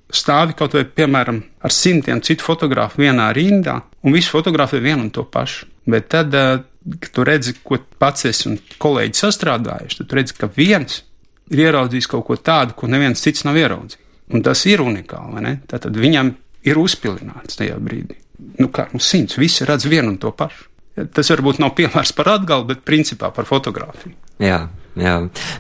stāvi 0.10 0.56
kaut 0.58 0.76
vai, 0.76 0.84
piemēram, 0.84 1.42
ar 1.64 1.74
simtiem 1.74 2.22
citu 2.26 2.46
fotografu 2.46 3.04
vienā 3.04 3.30
rindā, 3.36 3.80
un 4.04 4.16
visi 4.16 4.32
fotografē 4.32 4.82
vienu 4.84 5.06
un 5.06 5.14
to 5.14 5.24
pašu. 5.24 5.68
Bet 5.90 6.10
tad, 6.14 6.34
kad 6.34 7.12
tu 7.14 7.26
redzi, 7.26 7.56
ko 7.64 7.80
pats 8.02 8.28
esi 8.30 8.50
un 8.50 8.58
kolēģi 8.82 9.22
sastrādājuši, 9.22 10.02
tad 10.02 10.18
redzi, 10.18 10.36
ka 10.38 10.50
viens 10.56 11.04
ir 11.50 11.66
ieraudzījis 11.68 12.10
kaut 12.10 12.28
ko 12.28 12.38
tādu, 12.38 12.76
ko 12.78 12.90
neviens 12.92 13.22
cits 13.24 13.46
nav 13.48 13.58
ieraudzījis. 13.60 14.06
Un 14.34 14.46
tas 14.46 14.62
ir 14.70 14.84
unikāli? 14.86 15.56
Tātad 15.70 15.96
viņam 15.98 16.34
ir 16.70 16.80
uzpilināts 16.80 17.58
tajā 17.60 17.80
brīdī. 17.82 18.20
Nu, 18.60 18.70
kā 18.72 18.88
nu, 18.94 19.02
simts, 19.04 19.40
visi 19.40 19.66
redz 19.68 19.88
vienu 19.90 20.14
un 20.14 20.20
to 20.22 20.32
pašu. 20.36 20.68
Tas 21.16 21.32
varbūt 21.32 21.62
nav 21.64 21.74
piemērs 21.78 22.12
par 22.16 22.34
atgalu, 22.36 22.68
bet 22.70 22.84
principā 22.88 23.30
par 23.36 23.48
fotografiju. 23.48 24.16
Jā, 24.44 24.62
jā. 25.00 25.16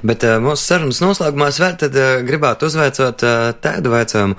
Bet 0.05 0.25
uh, 0.27 0.37
mūsu 0.43 0.65
sarunas 0.65 0.99
noslēgumā 1.03 1.49
es 1.51 1.59
vēl 1.63 1.77
tad 1.79 1.95
uh, 1.95 2.09
gribētu 2.27 2.67
uzveicot 2.67 3.23
uh, 3.27 3.51
tādu 3.63 3.93
vaicojumu. 3.93 4.35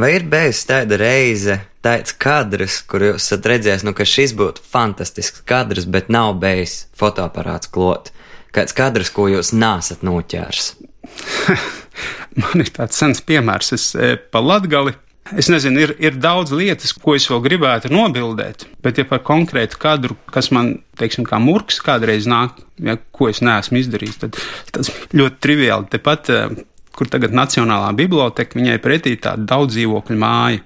Vai 0.00 0.12
ir 0.14 0.26
bijis 0.30 0.62
tāda 0.68 0.98
reize, 1.00 1.56
tāds 1.82 2.14
kadrs, 2.14 2.80
kur 2.86 3.02
jūs 3.08 3.24
esat 3.24 3.48
redzējis, 3.50 3.86
nu, 3.86 3.94
ka 3.96 4.06
šis 4.06 4.36
būtu 4.38 4.62
fantastisks 4.70 5.42
kadrs, 5.46 5.88
bet 5.90 6.12
nav 6.14 6.36
bijis 6.42 6.84
fotoaparāts 6.98 7.70
klot? 7.74 8.12
Kāds 8.54 8.74
kadrs, 8.74 9.10
ko 9.14 9.26
jūs 9.30 9.50
nesat 9.54 10.06
noķērs? 10.06 10.72
Man 12.40 12.62
ir 12.62 12.70
tāds 12.74 12.98
sens 13.00 13.22
piemērs, 13.26 13.72
es 13.76 13.86
e, 13.94 14.14
pa 14.16 14.42
latgali. 14.42 14.94
Es 15.38 15.46
nezinu, 15.52 15.78
ir, 15.84 15.92
ir 16.02 16.16
daudz 16.18 16.50
lietas, 16.56 16.90
ko 16.96 17.14
es 17.14 17.28
vēl 17.30 17.42
gribētu 17.44 17.90
nobildēt, 17.92 18.64
bet, 18.82 18.98
ja 18.98 19.06
par 19.06 19.20
konkrētu 19.26 19.78
kadru, 19.78 20.16
kas 20.32 20.48
man, 20.54 20.72
teiksim, 20.98 21.26
kā 21.28 21.38
murgs 21.42 21.78
kādreiz 21.86 22.26
nāk, 22.30 22.56
ja, 22.82 22.96
ko 23.14 23.28
es 23.30 23.38
neesmu 23.44 23.78
izdarījis, 23.78 24.18
tad 24.24 24.40
tas 24.74 24.90
ļoti 25.14 25.38
triviāli. 25.44 25.86
Tepat, 25.92 26.32
e, 26.34 26.66
kur 26.96 27.10
tagad 27.12 27.36
Nacionālā 27.36 27.92
biblioteka, 27.98 28.58
viņai 28.58 28.80
pretī 28.82 29.14
tāda 29.22 29.46
daudz 29.54 29.76
dzīvokļu 29.76 30.18
māja, 30.18 30.64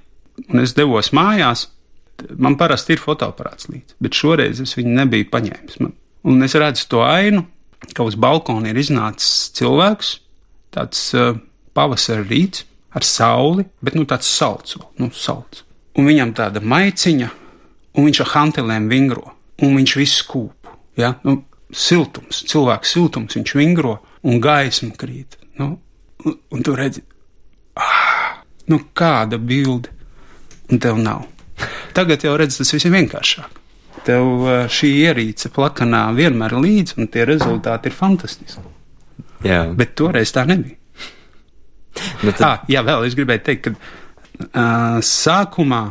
un 0.48 0.64
es 0.64 0.72
devos 0.78 1.12
mājās, 1.16 1.68
man 2.40 2.56
parasti 2.60 2.96
ir 2.96 3.02
fotoaparāts 3.02 3.68
līdzi, 3.68 3.98
bet 4.02 4.16
šoreiz 4.16 4.62
es 4.64 4.76
viņu 4.78 4.96
nebiju 5.02 5.28
paņēmis. 5.32 5.80
Man, 5.82 5.92
un 6.30 6.46
es 6.46 6.56
redzu 6.58 6.88
to 6.90 7.04
ainu, 7.04 7.44
ka 7.92 8.06
uz 8.06 8.16
balkona 8.16 8.72
ir 8.72 8.80
iznācis 8.80 9.50
cilvēks, 9.58 10.18
tāds 10.74 11.06
uh, 11.16 11.36
pavasara 11.74 12.24
rīts 12.26 12.64
ar 12.94 13.06
sauli, 13.06 13.66
bet 13.82 13.96
nu 13.98 14.06
tāds 14.08 14.28
salds, 14.30 14.76
nu 15.00 15.10
salds. 15.14 15.64
Un 15.98 16.08
viņam 16.10 16.34
tāda 16.34 16.62
maiciņa, 16.62 17.30
un 17.94 18.08
viņš 18.08 18.20
ar 18.24 18.30
hantelēm 18.34 18.86
vingro, 18.90 19.34
un 19.62 19.74
viņš 19.78 19.96
visu 19.98 20.26
kūp. 20.30 20.70
Ja? 20.98 21.14
Nu, 21.26 21.40
siltums, 21.74 22.44
cilvēks 22.50 22.94
siltums, 22.94 23.34
viņš 23.38 23.54
vingro, 23.58 23.98
un 24.26 24.40
gaisma 24.42 24.94
krīt. 24.98 25.38
Nu, 25.58 25.74
un, 26.24 26.38
un 26.54 26.64
tu 26.66 26.74
redzi, 26.78 27.02
ah, 27.78 28.40
nu 28.70 28.80
kāda 28.94 29.38
bilde, 29.38 29.90
un 30.70 30.82
tev 30.82 30.98
nav. 31.02 31.26
Tagad 31.94 32.24
jau 32.26 32.34
redz, 32.38 32.58
tas 32.58 32.74
viss 32.74 32.86
ir 32.88 32.94
vienkāršāk. 32.94 33.60
Tev 34.04 34.24
uh, 34.42 34.54
šī 34.70 34.90
ierīce 35.06 35.50
plakanā 35.54 36.08
vienmēr 36.16 36.56
ir 36.56 36.64
līdzi, 36.66 36.98
un 36.98 37.10
tie 37.10 37.26
rezultāti 37.28 37.90
ir 37.90 37.96
fantastiski. 37.96 38.73
Jā. 39.44 39.60
Bet 39.76 39.94
toreiz 39.98 40.32
tā 40.34 40.46
nebija. 40.48 40.78
Nu, 42.24 42.32
tad... 42.32 42.44
ah, 42.46 42.62
jā, 42.70 42.82
vēl 42.86 43.06
es 43.06 43.16
gribēju 43.18 43.44
teikt, 43.46 43.68
ka 43.68 43.74
uh, 43.74 45.00
sākumā 45.04 45.82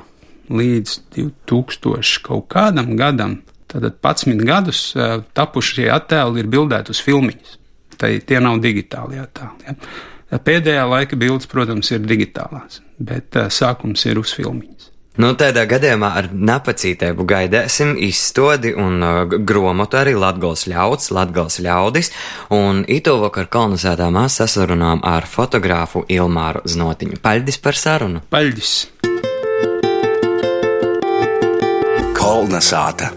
līdz 0.54 0.96
2000 1.16 2.24
kaut 2.26 2.50
kādam 2.52 2.94
gadam, 3.00 3.38
tātad 3.72 4.00
11 4.04 4.44
gadus 4.48 4.86
uh, 4.98 5.22
tapuši 5.38 5.80
šie 5.80 5.92
attēli 5.94 6.44
ir 6.44 6.50
bildēti 6.52 6.94
uz 6.94 7.02
filmiņas. 7.04 7.60
Tai, 8.04 8.10
tie 8.28 8.42
nav 8.44 8.58
digitāli 8.60 9.22
attēli. 9.22 9.70
Ja. 9.70 10.40
Pēdējā 10.44 10.84
laika 10.90 11.18
bildes, 11.20 11.48
protams, 11.48 11.92
ir 11.94 12.04
digitālās, 12.10 12.82
bet 12.98 13.38
uh, 13.40 13.52
sākums 13.54 14.04
ir 14.10 14.20
uz 14.20 14.34
filmiņas. 14.36 14.93
Nu, 15.14 15.36
tādā 15.38 15.68
gadījumā 15.70 16.08
ar 16.18 16.28
nepacītību 16.34 17.26
gaidēsim 17.30 17.92
izstodi 18.02 18.72
un 18.74 18.96
uh, 19.06 19.36
gromotu 19.46 20.00
arī 20.00 20.16
Latgals 20.18 20.66
ļauds, 20.66 21.12
Latgals 21.14 21.60
ļaudis, 21.62 22.10
un 22.58 22.82
ito 22.90 23.20
vakar 23.22 23.46
kolonizētā 23.54 24.08
mēs 24.10 24.40
sasarunām 24.42 25.04
ar 25.06 25.28
fotogrāfu 25.30 26.02
Ilmāru 26.10 26.64
Znotiņu. 26.66 27.22
Paļdis 27.22 27.62
par 27.62 27.78
sarunu. 27.78 28.24
Paļdis. 28.34 28.74
Kolnesāta. 32.18 33.12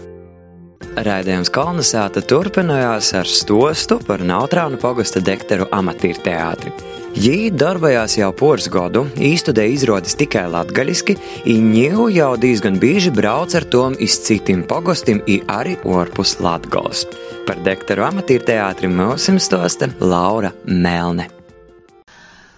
Raidījums 1.01 1.49
Kolnesāta 1.53 2.21
turpinājās 2.21 3.09
ar 3.17 3.25
stostu 3.25 3.97
par 4.05 4.21
Nautrānu 4.21 4.77
pogasta 4.81 5.17
dekteru 5.17 5.65
amatīru 5.73 6.21
teātri. 6.29 6.77
Jī 7.17 7.47
darbojās 7.49 8.13
jau 8.19 8.27
poras 8.37 8.67
gadu, 8.69 9.01
īstudē 9.17 9.63
izrādes 9.73 10.13
tikai 10.19 10.43
latgaļiski, 10.53 11.15
īņķu 11.49 12.03
jau 12.13 12.27
diezgan 12.37 12.75
bieži 12.77 13.09
brauc 13.09 13.55
ar 13.57 13.65
tom 13.73 13.95
iz 14.05 14.19
citiem 14.21 14.61
pogostim, 14.69 15.23
i 15.25 15.39
arī 15.49 15.73
orpus 15.81 16.35
Latgals. 16.45 17.07
Par 17.47 17.57
dektaru 17.65 18.05
amatīru 18.05 18.45
teātri 18.45 18.91
mūsim 18.93 19.39
stosta 19.41 19.87
Laura 19.97 20.51
Melne. 20.67 21.25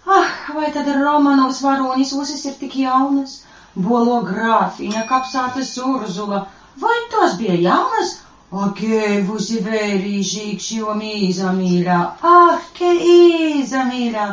Ah, 0.03 0.35
vai 0.57 0.73
tad 0.75 0.91
Romanovs 0.91 1.63
varonis 1.63 2.11
usis 2.19 2.43
ir 2.51 2.59
tik 2.59 2.75
jaunas? 2.81 3.45
Bolo 3.79 4.19
grāfiņa, 4.27 5.05
kapsāta 5.07 5.63
surzula, 5.63 6.43
vai 6.83 6.99
tos 7.15 7.39
bija 7.39 7.55
jaunas? 7.69 8.17
Okei, 8.51 9.23
vusi 9.23 9.63
vērīšīgs, 9.63 10.69
jo 10.81 10.99
mīzamīļā, 10.99 12.03
ah, 12.35 12.69
ke 12.75 12.91
īzamīļā. 13.15 14.29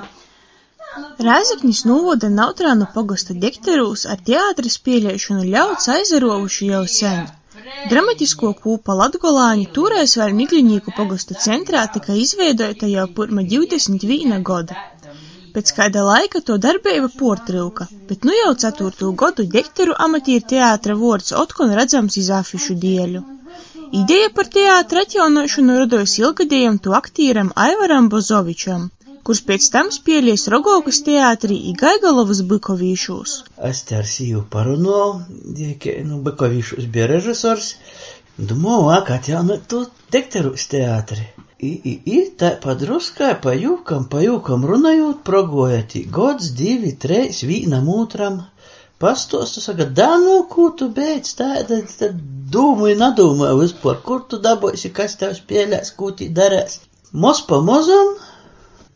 Rēzeknis 1.26 1.80
novada 1.88 2.28
Nautrāna 2.32 2.86
pogasta 2.94 3.34
dekterūs 3.44 4.04
ar 4.12 4.20
teātris 4.28 4.76
pieļaušanu 4.86 5.42
ļauts 5.54 5.88
aizarovuši 5.94 6.68
jau 6.70 6.80
sen. 6.92 7.26
Dramatisko 7.90 8.52
kūpa 8.62 8.96
Latgolāņi 9.00 9.66
toreiz 9.78 10.14
vēl 10.20 10.32
Migļinīku 10.38 10.94
pogasta 10.96 11.36
centrā 11.46 11.82
tika 11.96 12.16
izveidota 12.22 12.88
jau 12.92 13.06
pirma 13.18 13.44
21 13.52 14.40
goda. 14.50 14.78
Pēc 15.56 15.74
kāda 15.80 16.06
laika 16.08 16.42
to 16.48 16.56
darbība 16.66 17.12
portrilka, 17.20 17.88
bet 18.08 18.24
nu 18.28 18.36
jau 18.38 18.56
ceturto 18.64 19.12
godu 19.24 19.48
dekteru 19.58 19.96
amatīru 20.08 20.48
teātra 20.54 20.96
vords 21.04 21.32
otkon 21.44 21.76
redzams 21.80 22.20
iz 22.24 22.32
afišu 22.40 22.80
dieļu. 22.86 23.24
Ideja 24.02 24.32
par 24.36 24.52
teātra 24.58 25.04
atjaunošanu 25.06 25.80
radojas 25.84 26.18
ilgadējam 26.24 26.80
to 26.86 26.96
aktīram 27.00 27.52
Aivaram 27.68 28.12
Bozovičam 28.12 28.90
kurš 29.26 29.40
pēc 29.48 29.68
tam 29.74 29.88
spēlēs 29.94 30.46
Rogovkas 30.52 31.00
teātrī 31.06 31.56
i 31.70 31.72
Gaigalovas 31.80 32.42
Bykovīšūs. 32.50 33.32
Es 33.70 33.82
te 33.88 33.96
ar 34.00 34.06
sīvu 34.10 34.44
parunāju, 34.52 35.72
ka, 35.82 35.96
nu, 36.06 36.20
Bykovīšūs 36.26 36.86
bija 36.94 37.08
režisors, 37.10 37.72
domāju, 38.38 39.00
ka 39.08 39.18
atjaunot 39.18 39.66
to 39.72 39.82
dekterus 40.14 40.68
teātri. 40.70 41.26
I, 41.56 41.70
i, 41.72 41.94
i 42.12 42.18
tā 42.40 42.50
padruskai 42.60 43.32
pa 43.42 43.54
jūkam, 43.56 44.04
pa 44.12 44.20
jūkam 44.20 44.66
runājot, 44.70 45.22
progojati 45.24 46.04
gods, 46.18 46.52
divi, 46.58 46.92
treis, 47.04 47.40
vīnam 47.48 47.88
otram. 47.94 48.42
Pastostu 49.00 49.60
saka, 49.64 49.88
da 49.98 50.10
nu, 50.20 50.36
ko 50.52 50.70
tu 50.76 50.90
beidz, 50.98 51.32
tā, 51.38 51.48
tad, 51.68 51.88
tad 51.98 52.20
domāju, 52.52 53.00
nedomāju 53.00 53.58
vispār, 53.62 53.98
kur 54.04 54.22
tu 54.30 54.38
dabūsi, 54.44 54.92
kas 54.96 55.16
tev 55.20 55.34
spēlēs, 55.36 55.92
ko 55.96 56.12
tu 56.16 56.28
darēs. 56.38 56.78
Mos 57.24 57.42
pa 57.48 57.62
mozam, 57.64 58.14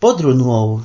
podrunovu 0.05 0.81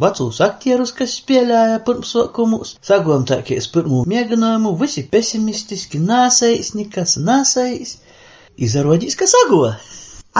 vecūs 0.00 0.40
aktierus, 0.44 0.92
kas 0.96 1.16
spēlēja 1.20 1.80
pirmsokumus, 1.86 2.76
sagojam 2.86 3.26
tākies 3.28 3.68
pirmo 3.74 4.04
mēģinājumu, 4.12 4.74
visi 4.82 5.04
pesimistiski, 5.14 6.00
nāsais, 6.12 6.74
nekas 6.78 7.16
nāsais, 7.30 7.96
izrādīs, 8.68 9.18
ka 9.20 9.28
sagoja. 9.30 9.74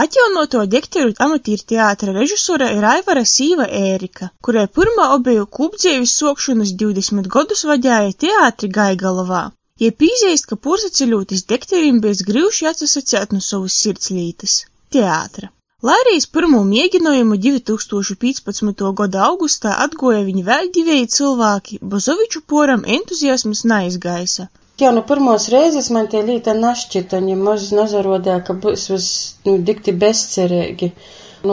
Atjaunoto 0.01 0.61
dekteru 0.71 1.11
amatīru 1.23 1.65
teātra 1.73 2.13
režisora 2.15 2.69
ir 2.71 2.85
Aivara 2.93 3.25
Sīva 3.27 3.65
Ērika, 3.79 4.29
kurai 4.47 4.63
pirmā 4.77 5.09
obeju 5.17 5.49
klubdzēvis 5.57 6.13
sokšanas 6.21 6.71
20 6.83 7.27
gadus 7.33 7.65
vadīja 7.67 8.15
teātri 8.25 8.71
Gaigalovā. 8.77 9.49
Jie 9.81 9.91
pīzēst, 10.01 10.47
ka 10.47 10.55
porsaceļotis 10.67 11.43
dekterim 11.51 11.99
bez 12.05 12.21
grīvši 12.27 12.69
atsasacēt 12.71 13.35
no 13.35 13.43
savas 13.43 13.75
sirdslītes- 13.83 14.61
teātra. 14.95 15.51
Lairijas 15.87 16.27
pirmo 16.35 16.59
mēģinājumu 16.71 17.35
2015. 17.43 18.81
gada 18.99 19.21
augustā 19.27 19.71
atgoja 19.85 20.19
viņa 20.27 20.43
vēl 20.49 20.67
divēji 20.75 21.07
cilvēki, 21.13 21.79
Bozoviču 21.93 22.41
poram 22.53 22.83
entuziasmas 22.97 23.63
neizgaisa. 23.71 24.45
Jā, 24.83 24.91
nu 24.97 25.01
pirmos 25.11 25.47
reizes 25.53 25.89
man 25.95 26.11
tie 26.11 26.21
līta 26.27 26.53
našķita, 26.59 27.23
ja 27.31 27.39
maz 27.47 27.65
nazarodē, 27.79 28.37
ka 28.45 28.57
būs 28.67 28.85
uz 28.99 29.09
nu, 29.49 29.57
dikti 29.71 29.95
bezcerīgi. 30.05 30.91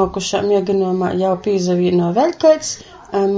Nokušā 0.00 0.44
mēģinājumā 0.50 1.14
jau 1.24 1.34
pīzavīno 1.48 2.12
vēl 2.20 2.36
kāds. 2.44 2.76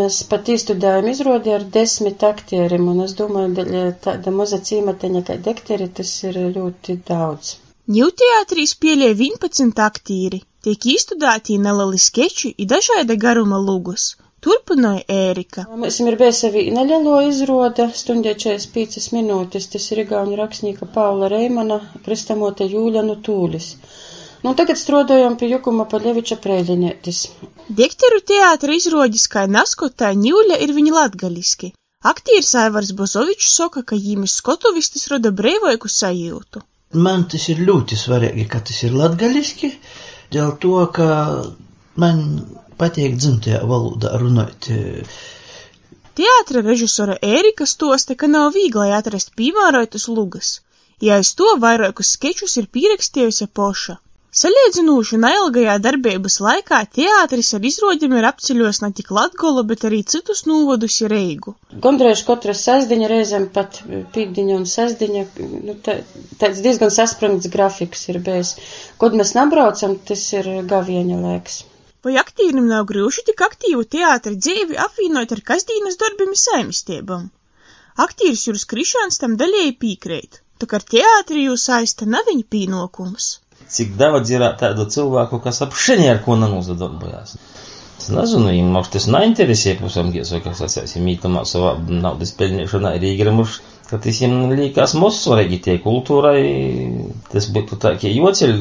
Mēs 0.02 0.20
pat 0.34 0.50
izstudējam 0.58 1.14
izrodi 1.14 1.54
ar 1.60 1.70
desmit 1.78 2.26
aktieriem, 2.34 2.90
un 2.96 3.06
es 3.06 3.14
domāju, 3.22 3.86
tāda 4.08 4.34
maza 4.42 4.58
cīmateņa 4.58 5.26
kā 5.30 5.38
dekteri, 5.50 5.92
tas 6.00 6.18
ir 6.26 6.46
ļoti 6.58 7.02
daudz. 7.14 7.60
Ņūteātrī 7.90 8.68
spēlē 8.70 9.14
11 9.18 9.82
aktīri, 9.82 10.44
Tiek 10.64 10.84
izstudēti 10.92 11.54
nelieli 11.66 11.98
skeči 12.04 12.48
i 12.62 12.64
dažāda 12.70 13.14
garuma 13.20 13.58
lugas. 13.68 14.02
Turpināja 14.46 15.00
Ērika. 15.14 15.62
Mums 15.82 16.00
ir 16.02 16.16
bijusi 16.20 16.50
viena 16.56 16.82
lielo 16.90 17.14
izrāde, 17.28 17.86
stundē 18.00 18.34
45 18.42 19.06
minūtes. 19.16 19.70
Tas 19.74 19.86
ir 19.94 20.02
Igaunijas 20.02 20.40
rakstnieka 20.42 20.88
Paula 20.96 21.30
Reimana, 21.32 21.78
Kristamote 22.04 22.68
Jūļanu 22.74 23.16
Tūlis. 23.28 23.70
Nu, 24.44 24.52
tagad 24.60 24.80
strādājam 24.82 25.38
pie 25.40 25.48
Jukuma 25.54 25.88
Paļeviča 25.94 26.36
prēļinietis. 26.44 27.22
Dekteru 27.80 28.20
teātra 28.32 28.76
izroģis 28.76 29.28
kā 29.36 29.46
naskotā 29.58 30.12
ņūļa 30.26 30.60
ir 30.66 30.74
viņa 30.76 30.96
latgaliski. 30.98 31.72
Aktīrs 32.12 32.52
Aivars 32.66 32.92
Bozovičs 33.00 33.56
saka, 33.62 33.84
ka 33.92 33.96
ģimis 34.08 34.36
skotovistis 34.42 35.08
roda 35.14 35.32
brīvoiku 35.40 35.88
sajūtu. 36.00 36.64
Man 36.92 37.28
tas 37.30 37.44
ir 37.52 37.60
ļoti 37.66 37.94
svarīgi, 37.94 38.48
ka 38.50 38.58
tas 38.66 38.80
ir 38.82 38.94
latgaliski, 38.98 39.68
dēļ 40.34 40.48
to, 40.62 40.72
ka 40.96 41.06
man 42.02 42.24
patīk 42.80 43.14
dzimtajā 43.14 43.60
valodā 43.70 44.16
runāt. 44.18 44.66
Teātra 46.18 46.64
režisora 46.66 47.14
Ērika 47.22 47.66
stosta, 47.66 48.16
ka 48.18 48.26
nav 48.26 48.50
viegli 48.56 48.90
atrast 48.96 49.36
piemērotas 49.38 50.08
lugas, 50.10 50.50
ja 51.00 51.20
aiz 51.20 51.30
to 51.38 51.54
vairākus 51.62 52.10
skečus 52.16 52.58
ir 52.58 52.66
pierakstījusi 52.66 53.46
poša. 53.54 54.00
Saliedzinūši 54.38 55.16
neilgajā 55.18 55.72
darbības 55.82 56.36
laikā 56.44 56.76
teātris 56.96 57.48
ar 57.56 57.64
izrodiem 57.70 58.12
ir 58.14 58.26
apceļos 58.28 58.78
ne 58.84 58.90
tik 58.98 59.08
Latgolu, 59.16 59.64
bet 59.70 59.86
arī 59.88 59.98
citus 60.12 60.44
nūvodus 60.46 60.98
ir 61.02 61.10
Reigu. 61.10 61.54
Gondrēž 61.86 62.22
katra 62.28 62.54
sasdiņa 62.60 63.08
reizēm 63.10 63.48
pat 63.56 63.80
pīkdiņa 64.14 64.58
un 64.60 64.68
sasdiņa, 64.74 65.24
nu, 65.64 65.74
tā, 65.88 65.96
tāds 66.44 66.62
diezgan 66.66 66.94
saspringts 66.98 67.50
grafiks 67.56 68.06
ir 68.14 68.20
bijis. 68.30 68.54
Kod 69.02 69.18
mēs 69.18 69.34
nabraucam, 69.40 69.98
tas 70.12 70.22
ir 70.38 70.52
gavieņa 70.74 71.18
laiks. 71.24 71.58
Vai 72.06 72.14
aktīrim 72.22 72.70
nav 72.70 72.86
grūši 72.92 73.26
tik 73.32 73.44
aktīvu 73.50 73.82
teātra 73.98 74.36
dzīvi 74.38 74.78
apvienot 74.86 75.34
ar 75.34 75.44
kasdienas 75.52 75.98
darbiem 76.04 76.38
saimistībām? 76.46 77.26
Aktīrs 78.06 78.46
Juris 78.46 78.70
Krišāns 78.70 79.18
tam 79.18 79.34
daļēji 79.42 79.78
pīkreit, 79.82 80.42
tā 80.62 80.70
kā 80.70 80.78
teātri 80.94 81.48
jūs 81.50 81.66
saista 81.66 82.06
nav 82.06 82.30
viņa 82.30 82.52
pīnokums. 82.54 83.32
Cik 83.70 83.96
daudz 83.98 84.30
ir 84.34 84.44
tādu 84.60 84.86
cilvēku, 84.90 85.38
kas 85.44 85.62
apšeni 85.66 86.08
ar 86.10 86.22
ko 86.24 86.36
nenozadarbojās. 86.40 87.36
Es 88.00 88.08
nezinu, 88.08 88.48
viņiem 88.48 88.70
mums 88.72 88.88
tas 88.90 89.06
neinteresē, 89.12 89.76
pusam, 89.78 90.08
kā 90.14 90.54
sacēsim, 90.56 91.04
mītamā 91.04 91.44
savā 91.46 91.74
naudas 91.84 92.32
pelnīšanā 92.38 92.94
ir 92.96 93.04
īgremuši, 93.10 93.60
ka 93.90 93.98
tas 94.00 94.20
viņiem 94.22 94.54
liekas 94.56 94.94
mums 94.96 95.18
svarīgi 95.24 95.58
tie 95.66 95.74
kultūrai, 95.84 96.40
tas 97.32 97.48
būtu 97.52 97.76
tā, 97.82 97.92
ka 98.00 98.10
joceļ 98.10 98.54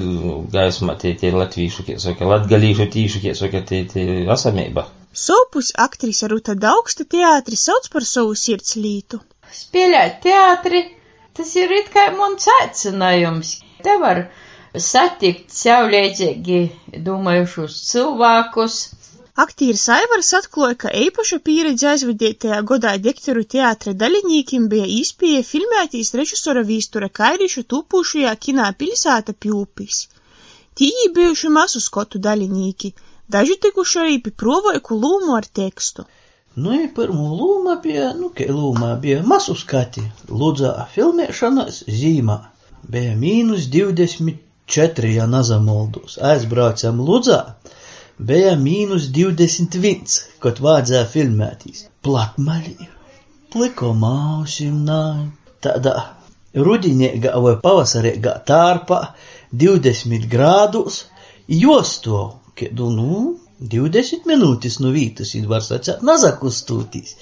gaismā 0.53 0.97
tie, 0.99 1.13
tie 1.21 1.31
latvīšu, 1.35 1.85
kā 1.87 1.95
saka, 2.03 2.27
latgalīšu 2.33 2.89
tīšu, 2.95 3.21
kā 3.23 3.35
saka, 3.37 3.63
tie, 3.69 3.85
tie 3.93 4.05
asamība. 4.35 4.89
Sopus 5.15 5.71
aktrise 5.87 6.27
Ruta 6.29 6.53
Daugsta 6.59 7.07
teātri 7.15 7.57
sauc 7.57 7.87
par 7.93 8.05
savu 8.05 8.35
sirds 8.37 8.75
lītu. 8.77 9.21
Spēlēt 9.55 10.19
teātri, 10.25 10.83
tas 11.37 11.55
ir 11.57 11.71
it 11.79 11.89
kā 11.95 12.09
mums 12.17 12.45
aicinājums. 12.59 13.55
Te 13.85 13.95
var 14.03 14.27
satikt 14.77 15.49
saulēcīgi 15.55 16.59
domājušus 17.05 17.77
cilvēkus. 17.89 18.79
Aktīrs 19.39 19.85
Aivars 19.95 20.29
atklāja, 20.35 20.75
ka 20.83 20.89
eipaša 21.01 21.39
pieredze 21.47 21.87
aizvadītajā 21.93 22.59
godā 22.67 22.97
Dekteru 22.99 23.45
teātra 23.53 23.93
daļinīkim 23.95 24.67
bija 24.73 24.87
īspēja 24.99 25.45
filmētīs 25.47 26.11
režisora 26.19 26.63
vīstura 26.67 27.09
Kairiša 27.19 27.63
tūpūšajā 27.73 28.33
kinā 28.45 28.67
pilsēta 28.81 29.33
Pjūpis. 29.45 30.01
Tī 30.75 30.91
bijuši 31.15 31.53
masu 31.55 31.79
skotu 31.83 32.19
daļinīki, 32.25 32.91
daži 33.31 33.55
tikuši 33.63 33.99
arī 34.03 34.19
pie 34.25 34.35
provoiku 34.43 34.99
lūmu 34.99 35.37
ar 35.37 35.47
tekstu. 35.61 36.05
Nu, 36.59 36.75
i 36.75 36.89
pirmā 36.91 37.31
lūma 37.39 37.77
bija, 37.83 38.11
nu, 38.19 38.33
ka 38.35 38.45
lūma 38.51 38.95
bija 39.01 39.23
masu 39.23 39.55
skati, 39.55 40.03
lūdzā 40.27 40.73
filmēšanas 40.93 41.83
zīmā. 41.87 42.39
Bija 42.89 43.15
mīnus 43.15 43.69
24, 44.69 45.13
ja 45.15 45.25
nazamoldus. 45.27 46.17
Aizbraucam 46.21 47.01
Ludzā, 47.01 47.39
bija 48.19 48.53
mīnus 48.59 49.09
21, 49.15 50.19
kad 50.43 50.61
vajadzēja 50.61 51.07
filmētīs. 51.13 51.87
Platmaļī, 52.05 52.87
pliko 53.53 53.93
mausim 53.97 54.83
nāj, 54.85 55.25
tādā 55.65 55.95
rudiniega 56.53 57.33
vai 57.41 57.55
pavasarīgā 57.63 58.35
tārpā, 58.45 59.01
20 59.65 60.29
grādus, 60.29 61.03
jostov, 61.47 62.37
kad, 62.59 62.77
nu, 62.77 63.39
20 63.59 64.29
minūtes 64.29 64.79
no 64.83 64.93
vītas 64.95 65.33
ir 65.35 65.49
var 65.49 65.65
sacēt 65.65 66.05
nazakustūtīs. 66.05 67.17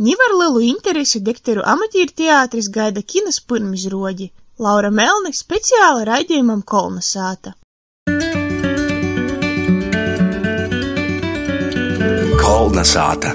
Nivar 0.00 0.34
lielu 0.42 0.66
interesi 0.66 1.20
Dekteru 1.20 1.62
amatieru 1.70 2.12
teātris 2.16 2.68
gaida 2.72 3.02
kinas 3.14 3.38
pirmizrodi. 3.40 4.30
Laura 4.60 4.90
Melne 4.92 5.30
speciāli 5.32 6.02
raidījumam 6.04 6.60
Kolna 6.68 7.00
sāta. 7.00 7.54
Kolna 12.42 12.84
sāta. 12.84 13.32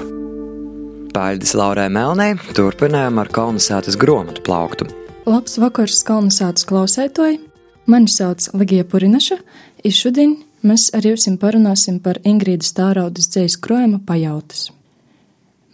Paldies 1.10 1.56
Laurai 1.58 1.88
Melnei, 1.90 2.36
turpinājām 2.54 3.18
ar 3.18 3.32
kolonizētas 3.34 3.98
gromatu 3.98 4.44
plauktu. 4.46 4.86
Labs 5.26 5.58
vakars 5.58 5.98
kolonizētas 6.06 6.68
klausētoji! 6.70 7.42
Mani 7.90 8.14
sauc 8.14 8.46
Ligija 8.54 8.86
Purinaša, 8.86 9.40
un 9.82 9.98
šodien 9.98 10.38
mēs 10.62 10.92
ar 10.94 11.10
jums 11.10 11.26
parunāsim 11.42 11.98
par 12.06 12.22
Ingrīdas 12.22 12.70
Tāraudas 12.78 13.32
dzējas 13.34 13.58
krojuma 13.66 13.98
pajautas. 14.06 14.68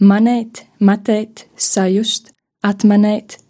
Manēt, 0.01 0.65
matēt, 0.81 1.45
sajust, 1.61 2.33
atmanēt, 2.65 3.43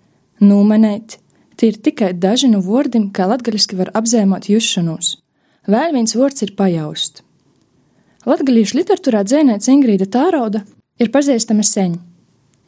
nūmanēt– 0.43 1.19
tie 1.63 1.71
ir 1.71 1.79
tikai 1.79 2.11
daži 2.19 2.49
no 2.51 2.59
vārdiem, 2.59 3.13
kā 3.15 3.29
latgaļiski 3.31 3.77
var 3.79 3.93
apzīmēt 3.95 4.49
jušanos. 4.51 5.15
Vēl 5.71 5.95
viens 5.95 6.17
vārds 6.19 6.43
ir 6.43 6.57
pajaust. 6.59 7.23
Latgalīšu 8.27 8.81
literatūrā 8.81 9.21
dzēnēts 9.23 9.71
Ingrīda 9.71 10.09
Tārauda 10.11 10.65
ir 10.99 11.13
pazīstama 11.15 11.63
sen. 11.63 12.01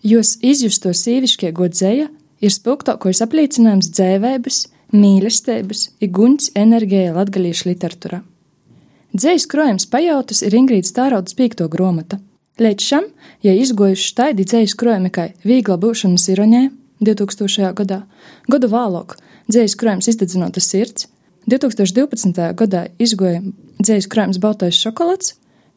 Jos 0.07 0.37
izjusto 0.47 0.93
sīvišķie 0.95 1.51
godzēja 1.59 2.07
ir 2.39 2.55
spilgtākais 2.55 3.23
apliecinājums 3.27 3.91
dzēvēbas, 3.91 4.61
mīlestības, 4.95 5.89
iguņas 6.07 6.53
enerģija 6.55 7.17
latgalīšu 7.17 7.73
literatūrā. 7.73 8.23
Dzējas 9.15 9.49
krojums 9.51 9.89
pajautas 9.91 10.45
ir 10.47 10.55
Ingrīdas 10.55 10.95
Tāraudas 10.95 11.35
pīkto 11.35 11.67
gromata. 11.71 12.21
Līdz 12.63 12.87
šam, 12.87 13.11
ja 13.43 13.59
izgojuši 13.59 14.15
taidi 14.15 14.47
dzējas 14.47 14.79
krojumi 14.79 15.11
kā 15.11 15.29
Vīgla 15.43 15.81
būšanas 15.83 16.31
iroņē 16.31 16.65
2000. 17.07 17.73
gadā, 17.77 18.03
gadu 18.51 18.71
vēlāk 18.73 19.17
dzējas 19.51 19.77
krojums 19.81 20.09
izdedzināta 20.13 20.63
sirds, 20.65 21.09
2012. 21.51 22.53
gadā 22.57 22.87
izgoja 22.99 23.43
dzējas 23.83 24.09
krojums 24.09 24.41
Baltais 24.41 24.79
šokolāds, 24.81 25.35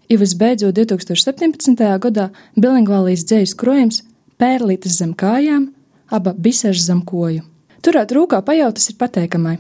un 0.08 0.22
visbeidzot 0.22 0.76
2017. 0.78 1.84
gadā 2.00 2.30
bilingvālijas 2.56 3.26
dzējas 3.28 3.56
krojums 3.60 4.04
Pērlītes 4.38 5.00
zem 5.00 5.16
kājām, 5.18 5.72
aba 6.14 6.34
bisežu 6.34 6.84
zem 6.84 7.02
koju. 7.02 7.42
Turēt 7.82 8.14
rūkā 8.14 8.44
pajautas 8.46 8.92
ir 8.92 8.98
pateikamai. 9.02 9.58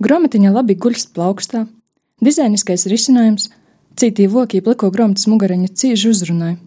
Gromatiņa 0.00 0.52
labi 0.54 0.76
guļst 0.78 1.10
plaukstā, 1.16 1.64
dizainiskais 2.22 2.86
risinājums, 2.88 3.50
citī 3.98 4.28
vokī 4.30 4.62
pliko 4.64 4.92
gromtas 4.94 5.26
mugariņa 5.26 5.74
cīži 5.74 6.14
uzrunāja. 6.14 6.60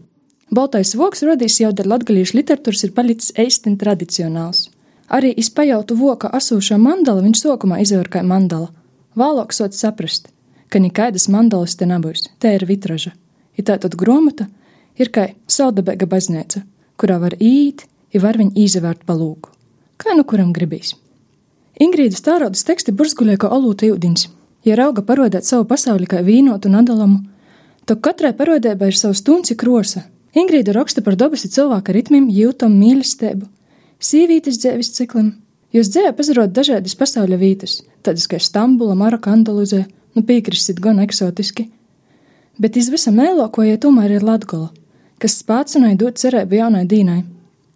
Baltais 0.53 0.91
voks 0.93 1.23
radīs 1.25 1.55
jau 1.57 1.71
dar 1.73 1.87
latgalīšu 1.89 2.37
literatūras 2.37 2.83
ir 2.85 2.91
palicis 2.93 3.31
eistin 3.41 3.73
tradicionāls. 3.81 4.67
Arī 5.09 5.31
izpajautu 5.41 5.95
voka 5.97 6.29
asūšo 6.37 6.77
mandala 6.77 7.23
viņš 7.25 7.41
sokumā 7.41 7.79
izvēr 7.81 8.09
kā 8.13 8.21
mandala. 8.21 8.69
Vēlāk 9.17 9.53
sot 9.53 9.73
saprast, 9.73 10.29
ka 10.69 10.81
nekaidas 10.81 11.25
mandalas 11.33 11.73
te 11.79 11.87
nebūs, 11.89 12.27
te 12.37 12.53
ir 12.53 12.67
vitraža. 12.69 13.15
Ir 13.57 13.65
tātad 13.65 13.97
gromata 13.97 14.45
ir 14.97 15.09
kā 15.13 15.31
saudabēga 15.49 16.05
baznīca, 16.09 16.61
kurā 17.01 17.17
var 17.25 17.37
īt, 17.41 17.87
ja 18.13 18.21
var 18.21 18.37
viņu 18.37 18.53
izvērt 18.65 19.07
palūku. 19.09 19.49
Kā 19.97 20.13
nu 20.13 20.25
kuram 20.25 20.53
gribīs. 20.53 20.93
Ingrīdas 21.81 22.21
tārodas 22.21 22.65
teksti 22.67 22.93
burzguļē 22.93 23.39
kā 23.41 23.49
olūta 23.49 23.89
ūdens. 23.89 24.29
Ja 24.65 24.77
rauga 24.77 25.01
parodēt 25.01 25.49
savu 25.49 25.65
pasauli 25.65 26.05
kā 26.05 26.21
vīnotu 26.21 26.69
nadalamu, 26.69 27.23
tad 27.89 28.05
katrai 28.05 28.35
parodēbai 28.37 28.93
ir 28.93 28.97
savs 29.01 29.25
tunci 29.25 29.57
krosa. 29.57 30.05
Ingrīda 30.33 30.73
raksta 30.73 31.03
par 31.05 31.13
dabas 31.19 31.45
cilvēka 31.45 31.93
ritmiem, 31.93 32.25
jūtam, 32.33 32.73
mīlestību, 32.81 33.45
sīvītes 34.01 34.57
dzēvis 34.63 34.93
ciklam. 34.95 35.35
Jūs 35.73 35.91
dzēja 35.93 36.13
pazarot 36.17 36.53
dažādas 36.53 36.95
pasaules 36.97 37.39
vietas, 37.41 37.75
tādas 38.05 38.25
kā 38.29 38.39
Stambula, 38.41 38.95
Maroka, 38.97 39.33
Andalūzē, 39.33 39.83
nu 40.17 40.25
piekrisit 40.25 40.81
gan 40.81 41.01
eksotiski. 41.01 41.67
Bet 42.61 42.77
izvisam 42.77 43.17
mēlokojai 43.17 43.79
tomēr 43.81 44.17
ir 44.17 44.25
Latgola, 44.25 44.69
kas 45.21 45.39
spācinai 45.41 45.95
dot 45.97 46.21
cerību 46.21 46.59
jaunai 46.59 46.83
dīnai. 46.89 47.23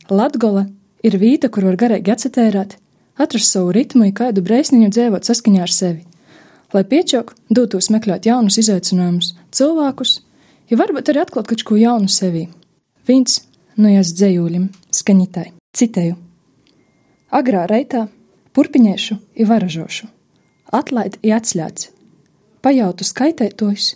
Latgola 0.10 0.68
ir 1.06 1.18
vieta, 1.22 1.50
kur 1.50 1.66
var 1.70 1.78
garīgi 1.78 2.14
atsetērēt, 2.14 2.78
atrast 3.18 3.54
savu 3.54 3.74
ritmu, 3.74 4.10
kādu 4.18 4.42
brēsniņu 4.46 4.92
dzēvot 4.94 5.30
saskaņā 5.30 5.66
ar 5.66 5.74
sevi, 5.74 6.06
lai 6.74 6.86
piečok 6.90 7.34
dotos 7.50 7.90
meklēt 7.94 8.30
jaunus 8.30 8.60
izaicinājumus, 8.62 9.34
cilvēkus, 9.54 10.22
ja 10.70 10.80
varbūt 10.80 11.12
arī 11.12 11.24
atklāt 11.24 11.50
kaut 11.50 11.64
ko 11.68 11.78
jaunu 11.80 12.12
sevī. 12.12 12.48
Viens 13.08 13.42
no 13.80 13.92
jās 13.92 14.14
dzējūļiem 14.18 14.70
skaņitai, 14.94 15.52
citēju. 15.78 16.18
Agrā 17.38 17.66
reitā 17.70 18.08
purpiņēšu 18.56 19.18
i 19.38 19.48
varažošu, 19.48 20.08
atlaid 20.74 21.20
i 21.24 21.34
atslēdz, 21.36 21.90
pajautu 22.64 23.08
skaitētojs, 23.08 23.92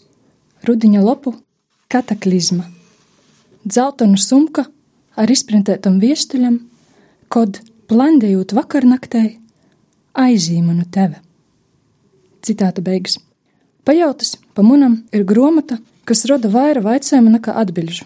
rudiņa 0.67 1.01
lopu 1.03 1.33
kataklizma, 1.91 2.67
dzeltonu 3.65 4.19
sumka 4.19 4.67
ar 5.19 5.31
izprintētam 5.31 5.99
viestuļam, 6.03 6.59
kod 7.31 7.61
plandējot 7.91 8.53
vakarnaktē 8.55 9.23
aizīmanu 10.19 10.85
teve. 10.91 11.19
Citāta 12.41 12.83
beigas. 12.83 13.17
Pajautas 13.85 14.35
pa 14.55 14.63
munam 14.65 15.01
ir 15.13 15.25
gromata, 15.27 15.77
kas 16.11 16.25
roda 16.27 16.49
vaira 16.51 16.81
vaicējumu 16.83 17.31
nekā 17.37 17.53
atbilžu. 17.61 18.03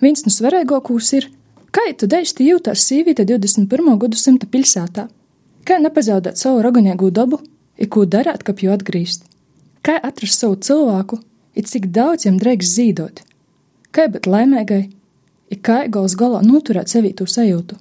Viens 0.00 0.24
no 0.24 0.32
svarīgākos 0.32 1.10
ir, 1.18 1.26
kā 1.68 1.84
tu 2.00 2.08
dēļsti 2.08 2.46
jūtās 2.48 2.84
sīvīte 2.88 3.26
21. 3.28 3.98
gadsimta 4.00 4.48
pilsētā? 4.48 5.04
Kā 5.68 5.76
nepazaudēt 5.82 6.40
savu 6.40 6.62
ragonīgu 6.64 7.10
dabu, 7.12 7.42
ir 7.76 7.90
ko 7.92 8.06
darīt, 8.08 8.44
kap 8.46 8.62
jau 8.64 8.72
atgriezt? 8.72 9.28
Kā 9.84 9.98
atrast 10.00 10.40
savu 10.40 10.56
cilvēku, 10.56 11.20
ir 11.58 11.68
cik 11.68 11.90
daudz 11.92 12.24
jam 12.24 12.40
drēks 12.40 12.72
zīdot? 12.78 13.20
Kā 13.92 14.08
būt 14.08 14.30
laimīgai, 14.32 14.82
ir 15.52 15.60
kā 15.60 15.82
gals 15.92 16.16
galā 16.16 16.40
noturēt 16.46 16.88
sevī 16.88 17.12
to 17.20 17.28
sajūtu? 17.28 17.76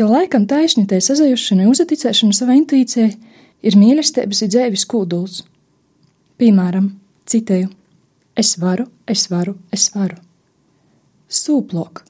Ir 0.00 0.08
laikam 0.08 0.48
taisnītai 0.48 1.04
sazajušanai, 1.04 1.68
uzaticēšana 1.68 2.32
savai 2.32 2.62
intuīcijai 2.62 3.12
ir 3.60 3.76
mīlestības 3.78 4.44
ir 4.46 4.54
dzēvis 4.56 4.88
kūduls. 4.88 5.42
Piemēram, 6.40 6.94
citēju: 7.28 7.74
Es 8.36 8.56
varu, 8.58 8.86
es 9.06 9.28
varu, 9.30 9.54
es 9.72 9.90
varu. 9.94 10.16
Sūplok, 11.30 12.02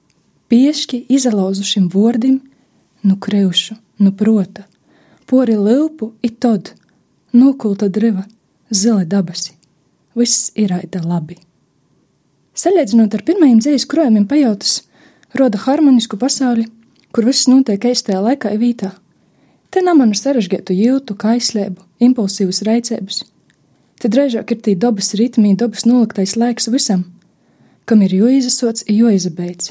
piešķi 0.48 1.04
izalauzušim 1.12 1.90
vordim, 1.92 2.40
nu 3.02 3.18
kreušu, 3.20 3.76
nu 4.00 4.12
prota, 4.16 4.64
pori 5.28 5.56
lilpu 5.56 6.12
i 6.22 6.30
tod, 6.30 6.72
nokulta 7.32 7.88
driva, 7.88 8.24
zili 8.70 9.04
dabasi. 9.04 9.52
Viss 10.14 10.52
ir 10.56 10.72
aida 10.72 11.02
labi. 11.04 11.37
Salīdzinot 12.54 13.14
ar 13.16 13.24
pirmajiem 13.26 13.60
dzīves 13.60 13.87
krojumiem, 13.90 14.28
pajautas 14.30 14.82
roda 15.34 15.58
harmonisku 15.58 16.16
pasauli, 16.16 16.68
kur 17.12 17.26
viss 17.26 17.48
notiek 17.50 17.90
īstajā 17.90 18.20
laikā 18.22 18.54
vietā. 18.58 18.92
Te 19.74 19.82
nav 19.82 19.98
mana 19.98 20.14
sarežģītu 20.14 20.76
jūtu, 20.78 21.16
kaislību, 21.18 21.82
impulsīvas 22.06 22.62
reicības. 22.66 23.24
Te 24.04 24.10
drēžāk 24.12 24.50
ir 24.52 24.58
tī 24.60 24.72
dabas 24.76 25.14
ritmī, 25.16 25.54
dabas 25.56 25.86
noliktais 25.88 26.34
laiks 26.36 26.66
visam, 26.68 27.06
kam 27.88 28.02
ir 28.04 28.12
jo 28.12 28.26
izasots, 28.28 28.84
jo 28.84 29.08
izabeidz. 29.08 29.70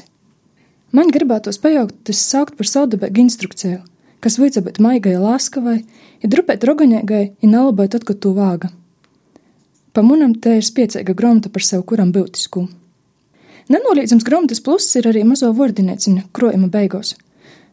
Man 0.90 1.12
gribētos 1.14 1.60
pajaukt, 1.62 2.00
tas 2.08 2.18
saukt 2.18 2.56
par 2.58 2.66
saudabēgu 2.66 3.20
instrukciju, 3.22 3.76
kas 4.18 4.36
vajadza 4.40 4.64
būt 4.66 4.80
maigai 4.82 5.12
lāskavai, 5.22 5.76
ir 6.18 6.32
drupēt 6.32 6.66
rogaņēgai, 6.66 7.20
ir 7.46 7.52
nalabai 7.52 7.86
tad, 7.92 8.02
kad 8.08 8.18
tu 8.24 8.32
vāga. 8.34 8.72
Pa 9.94 10.02
munam 10.02 10.32
te 10.34 10.56
ir 10.58 10.66
spiecīga 10.66 11.14
gromata 11.14 11.52
par 11.54 11.62
sev 11.62 11.84
kuram 11.86 12.10
būtisku. 12.10 12.64
Nenolīdzams 13.70 14.26
gromatas 14.26 14.58
pluss 14.66 14.98
ir 14.98 15.06
arī 15.12 15.22
mazo 15.22 15.52
vordinieciņa 15.54 16.24
krojuma 16.34 16.72
beigās, 16.74 17.12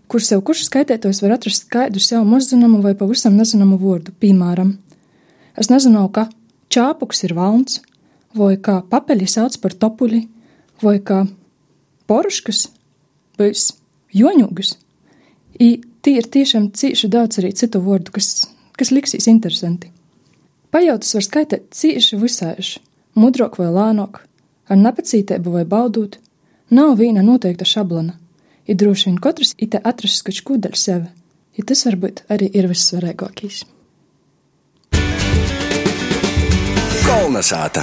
kur 0.06 0.22
sev 0.22 0.46
kurš 0.46 0.68
skaitētājs 0.68 1.24
var 1.26 1.34
atrast 1.40 1.66
skaidru 1.66 2.06
sev 2.06 2.22
mazzināmu 2.30 2.84
vai 2.86 2.94
pavisam 3.02 3.34
nezināmu 3.42 3.82
vārdu, 3.82 4.14
piemēram. 4.22 4.76
Es 5.58 5.74
nezinu, 5.74 6.06
ka 6.14 6.30
čāpuks 6.72 7.26
ir 7.28 7.36
valns, 7.38 7.82
vai 8.38 8.56
kā 8.58 8.80
papeļi 8.88 9.28
sauc 9.30 9.58
par 9.62 9.76
topuļi, 9.76 10.22
vai 10.82 10.98
kā 11.04 11.26
poruškas 12.10 12.68
būs 13.40 13.72
joņūgas. 14.16 14.76
I 15.62 15.82
tie 16.04 16.18
ir 16.20 16.30
tiešām 16.32 16.72
cīši 16.76 17.10
daudz 17.12 17.42
arī 17.42 17.52
citu 17.58 17.82
vārdu, 17.84 18.14
kas, 18.16 18.48
kas 18.80 18.94
liksīs 18.94 19.28
interesanti. 19.32 19.92
Pajautas 20.72 21.14
var 21.18 21.28
skaitīt 21.28 21.68
cīši 21.76 22.20
visāži, 22.22 22.80
mudrok 23.20 23.60
vai 23.60 23.70
lānok, 23.76 24.22
ar 24.72 24.80
nepacītību 24.80 25.58
vai 25.58 25.66
baudot, 25.68 26.16
nav 26.72 26.96
viena 27.02 27.24
noteikta 27.26 27.68
šablona. 27.68 28.16
Ir 28.70 28.78
droši 28.80 29.10
vien 29.10 29.20
katrs 29.20 29.56
ite 29.60 29.82
atrast 29.84 30.24
kaut 30.24 30.40
ko 30.48 30.58
daļu 30.62 30.80
sevi, 30.80 31.12
ja 31.58 31.68
tas 31.68 31.84
varbūt 31.88 32.24
arī 32.32 32.48
ir 32.56 32.70
vissvarīgākais. 32.72 33.66
Kolnesāta! 37.12 37.82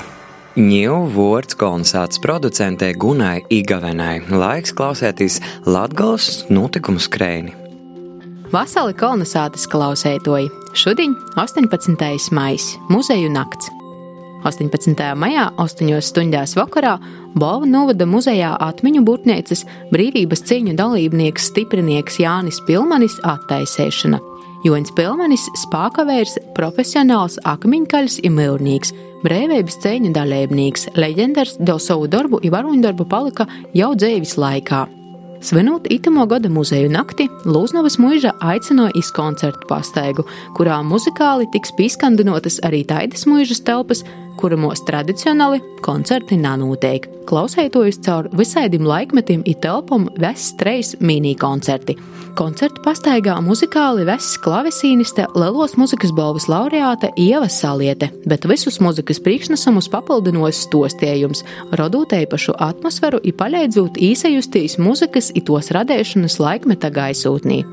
Ņēmu 0.56 1.10
vārds 1.12 1.56
kolonizācijas 1.60 2.20
producentē 2.24 2.86
Gunai 2.96 3.42
Igavenai. 3.52 4.22
Laiks 4.32 4.72
klausēties 4.72 5.36
Latgales 5.68 6.46
notikumu 6.48 6.96
skrēni. 6.96 7.52
Vasali 8.48 8.96
kolonizācijas 8.96 9.68
klausētoji. 9.68 10.48
Šodien 10.72 11.12
18. 11.36 12.32
maija 12.32 12.86
muzeju 12.88 13.28
nakts. 13.34 13.68
18. 14.48 15.04
maijā, 15.20 15.50
8. 15.60 15.92
stundās 16.08 16.56
vakarā, 16.56 16.96
Balva 17.36 17.68
novada 17.68 18.08
muzejā 18.08 18.54
atmiņu 18.64 19.04
būtnieces 19.04 19.66
brīvības 19.92 20.46
cīņu 20.48 20.72
dalībnieks 20.78 21.50
stiprinieks 21.52 22.16
Jānis 22.24 22.62
Pilmanis 22.64 23.20
attaisēšana. 23.28 24.22
Joņs 24.64 24.96
Pilmanis 24.96 25.44
spākavērs, 25.66 26.38
profesionāls 26.56 27.36
akmeņkaļs 27.46 28.22
ir 28.24 28.32
mūrnīgs, 28.34 28.96
brīvības 29.24 29.80
cīņu 29.82 30.12
dalībnieks, 30.14 30.88
leģendārs 30.98 31.56
dēļ 31.58 31.80
savu 31.82 32.06
darbu 32.10 32.40
un 32.42 32.54
varoņdarbu 32.54 33.08
palika 33.10 33.48
jau 33.76 33.94
dzīves 33.98 34.36
laikā. 34.38 34.86
Svinot 35.40 35.86
itamo 35.94 36.24
gada 36.26 36.50
muzeju 36.50 36.90
nakti, 36.90 37.28
Lūznavas 37.46 37.94
mūža 38.02 38.32
aicināja 38.42 38.90
iz 38.98 39.12
koncertu 39.14 39.68
pastaigu, 39.70 40.24
kurā 40.58 40.80
muzikāli 40.82 41.46
tiks 41.54 41.70
pieskandinotas 41.78 42.58
arī 42.66 42.82
taidas 42.86 43.22
mūžas 43.30 43.62
telpas, 43.62 44.02
kuramos 44.38 44.82
tradicionāli 44.86 45.60
koncerti 45.84 46.38
nanotiek. 46.40 47.08
Klausētojus 47.28 47.98
caur 48.06 48.28
visaidim 48.38 48.86
laikmetiem 48.88 49.42
i 49.44 49.54
telpam 49.60 50.06
vests 50.20 50.54
treis 50.60 50.94
mini-koncerti. 51.00 51.98
Koncertu 52.38 52.80
pastaigā 52.84 53.34
muzikāli 53.42 54.06
vests 54.06 54.38
klavesīniste 54.44 55.26
Lelos 55.34 55.74
muzikas 55.80 56.12
balvas 56.14 56.46
laureāte 56.48 57.10
Ieva 57.18 57.48
Saliete, 57.50 58.12
bet 58.30 58.46
visus 58.48 58.78
muzikas 58.84 59.18
priekšnesumus 59.24 59.90
papildinos 59.90 60.62
stostējums, 60.68 61.42
rodot 61.80 62.14
īpašu 62.14 62.54
atmosferu 62.62 63.18
i 63.26 63.34
paļēdzot 63.34 63.98
īsajustīs 64.10 64.78
muzikas 64.78 65.32
i 65.34 65.42
tos 65.42 65.72
radēšanas 65.74 66.38
laikmeta 66.38 66.92
gaisūtnī. 66.94 67.64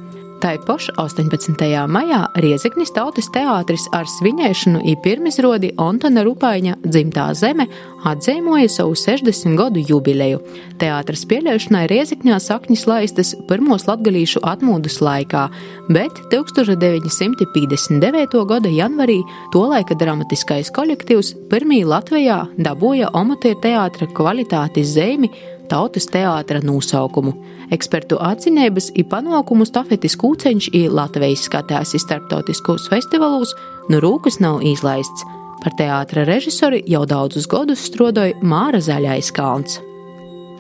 Taipoš 0.46 0.92
18. 1.02 1.58
maijā 1.90 2.20
Riezeknis 2.38 2.92
tautas 2.94 3.32
teātris 3.34 3.88
ar 3.98 4.06
svinēšanu 4.06 4.84
i 4.86 4.94
pirmizrodi 5.02 5.72
Antona 5.82 6.22
Rupaiņa 6.28 6.76
dzimtā 6.84 7.32
zeme 7.34 7.66
atzīmoja 8.06 8.70
savu 8.70 8.94
60 8.94 9.58
gadu 9.58 9.82
jubileju. 9.90 10.38
Teātras 10.78 11.26
pieļaušanai 11.32 11.90
Riezekņā 11.90 12.38
sakņas 12.46 12.86
laistas 12.92 13.34
pirmos 13.50 13.88
latgalīšu 13.90 14.46
atmūdas 14.46 15.02
laikā, 15.02 15.50
bet 15.90 16.14
1959. 16.30 18.46
gada 18.46 18.70
janvarī 18.70 19.26
tolaika 19.56 19.98
dramatiskais 19.98 20.70
kolektīvs 20.78 21.34
pirmī 21.50 21.82
Latvijā 21.90 22.46
dabūja 22.62 23.10
amatieru 23.18 23.58
teātra 23.66 24.06
kvalitātes 24.14 24.94
zīmi 24.94 25.34
tautas 25.70 26.08
teātra 26.12 26.62
nosaukumu. 26.64 27.34
Ekspertu 27.76 28.20
atzinības 28.22 28.92
ir 28.96 29.08
panākumu 29.12 29.68
stafetes 29.68 30.18
kūceņš 30.22 30.70
ir 30.78 30.94
Latvijas 30.94 31.48
skatās 31.50 31.96
starptautiskos 32.02 32.90
festivālos, 32.92 33.56
nu 33.90 34.02
rūkas 34.04 34.40
nav 34.44 34.64
izlaists. 34.66 35.26
Par 35.64 35.74
teātra 35.80 36.26
režisori 36.28 36.84
jau 36.92 37.06
daudzus 37.10 37.48
gadus 37.50 37.88
strādāja 37.90 38.38
Māra 38.44 38.82
Zaļais 38.84 39.32
Kalns. 39.34 39.80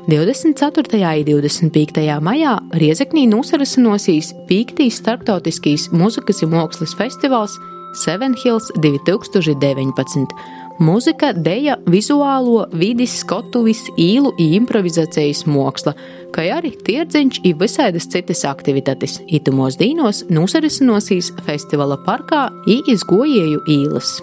24. 0.08 1.00
un 1.02 1.26
25. 1.26 2.02
maijā 2.22 2.52
Riezeknī 2.78 3.24
nosarasinosies 3.26 4.36
Pīktīs 4.46 5.00
starptautiskīs 5.02 5.88
muzikas 5.89 6.44
un 6.46 6.54
mākslas 6.54 6.94
festivāls 6.98 7.58
Seven 7.96 8.36
Hills 8.38 8.70
2019. 8.84 10.28
Mūzika, 10.76 11.30
deja, 11.32 11.78
vizuālo, 11.88 12.66
vidis, 12.76 13.14
skotuvis, 13.22 13.80
īlu 13.96 14.34
un 14.34 14.56
improvizācijas 14.58 15.46
māksla, 15.48 15.94
kā 16.36 16.50
arī 16.58 16.74
tirdziņš 16.76 17.40
un 17.48 17.56
visādas 17.62 18.10
citas 18.12 18.44
aktivitātes. 18.44 19.22
Itumos 19.32 19.80
dīnos 19.80 20.26
nosarisinosies 20.28 21.32
festivāla 21.48 21.96
parkā 22.04 22.50
un 22.68 22.92
izgojēju 22.92 23.64
īlas. 23.72 24.18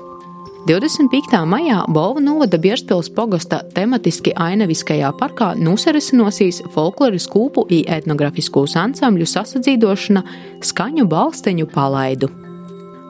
25. 0.69 1.41
maijā 1.49 1.81
Bolva 1.89 2.21
novada 2.21 2.61
Bierspils 2.61 3.09
pogosta 3.17 3.63
tematiski 3.75 4.37
ainaviskajā 4.37 5.09
parkā 5.19 5.55
nosarisinosies 5.57 6.61
folkloras 6.77 7.27
kūpu 7.33 7.65
un 7.65 7.91
etnografiskus 7.97 8.77
ansambļu 8.85 9.27
sasadzīdošana 9.33 10.23
skaņu 10.69 11.09
balsteņu 11.09 11.73
palaidu. 11.73 12.42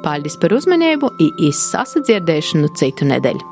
Paldies 0.03 0.35
par 0.43 0.51
uzmanību, 0.57 1.13
izsasadzirdēšanu 1.47 2.73
citu 2.79 3.07
nedēļu. 3.07 3.49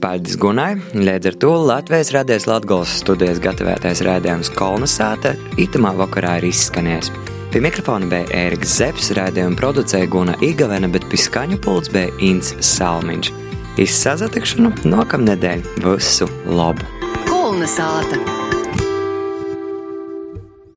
Paldies 0.00 0.38
Gunai! 0.40 0.72
Līdz 0.96 1.28
ar 1.30 1.36
to 1.44 1.50
Latvijas 1.68 2.10
radijas 2.16 2.46
Latvijas 2.48 2.96
studijas 3.02 3.38
gatavotais 3.44 4.00
rādījums 4.06 4.50
Kolnesāta 4.56 5.34
itamā 5.60 5.92
vakarā 5.98 6.38
ir 6.40 6.48
izskanējis. 6.50 7.12
Pie 7.50 7.62
mikrofona 7.62 8.08
bija 8.10 8.26
Ēriks 8.46 8.76
Zepsi, 8.80 9.14
rādījuma 9.18 9.58
producēja 9.60 10.10
Guna 10.10 10.36
Igavena, 10.46 10.88
bet 10.90 11.06
pie 11.10 11.20
skaņu 11.20 11.60
pults 11.62 11.92
bija 11.94 12.10
Inns 12.24 12.54
Salmiņš. 12.64 13.32
Izsazatikšanu 13.84 14.72
nākamnedēļ 14.90 15.66
visu 15.84 16.30
labu! 16.50 16.86
Kolna 17.28 17.68
sāta! 17.70 18.18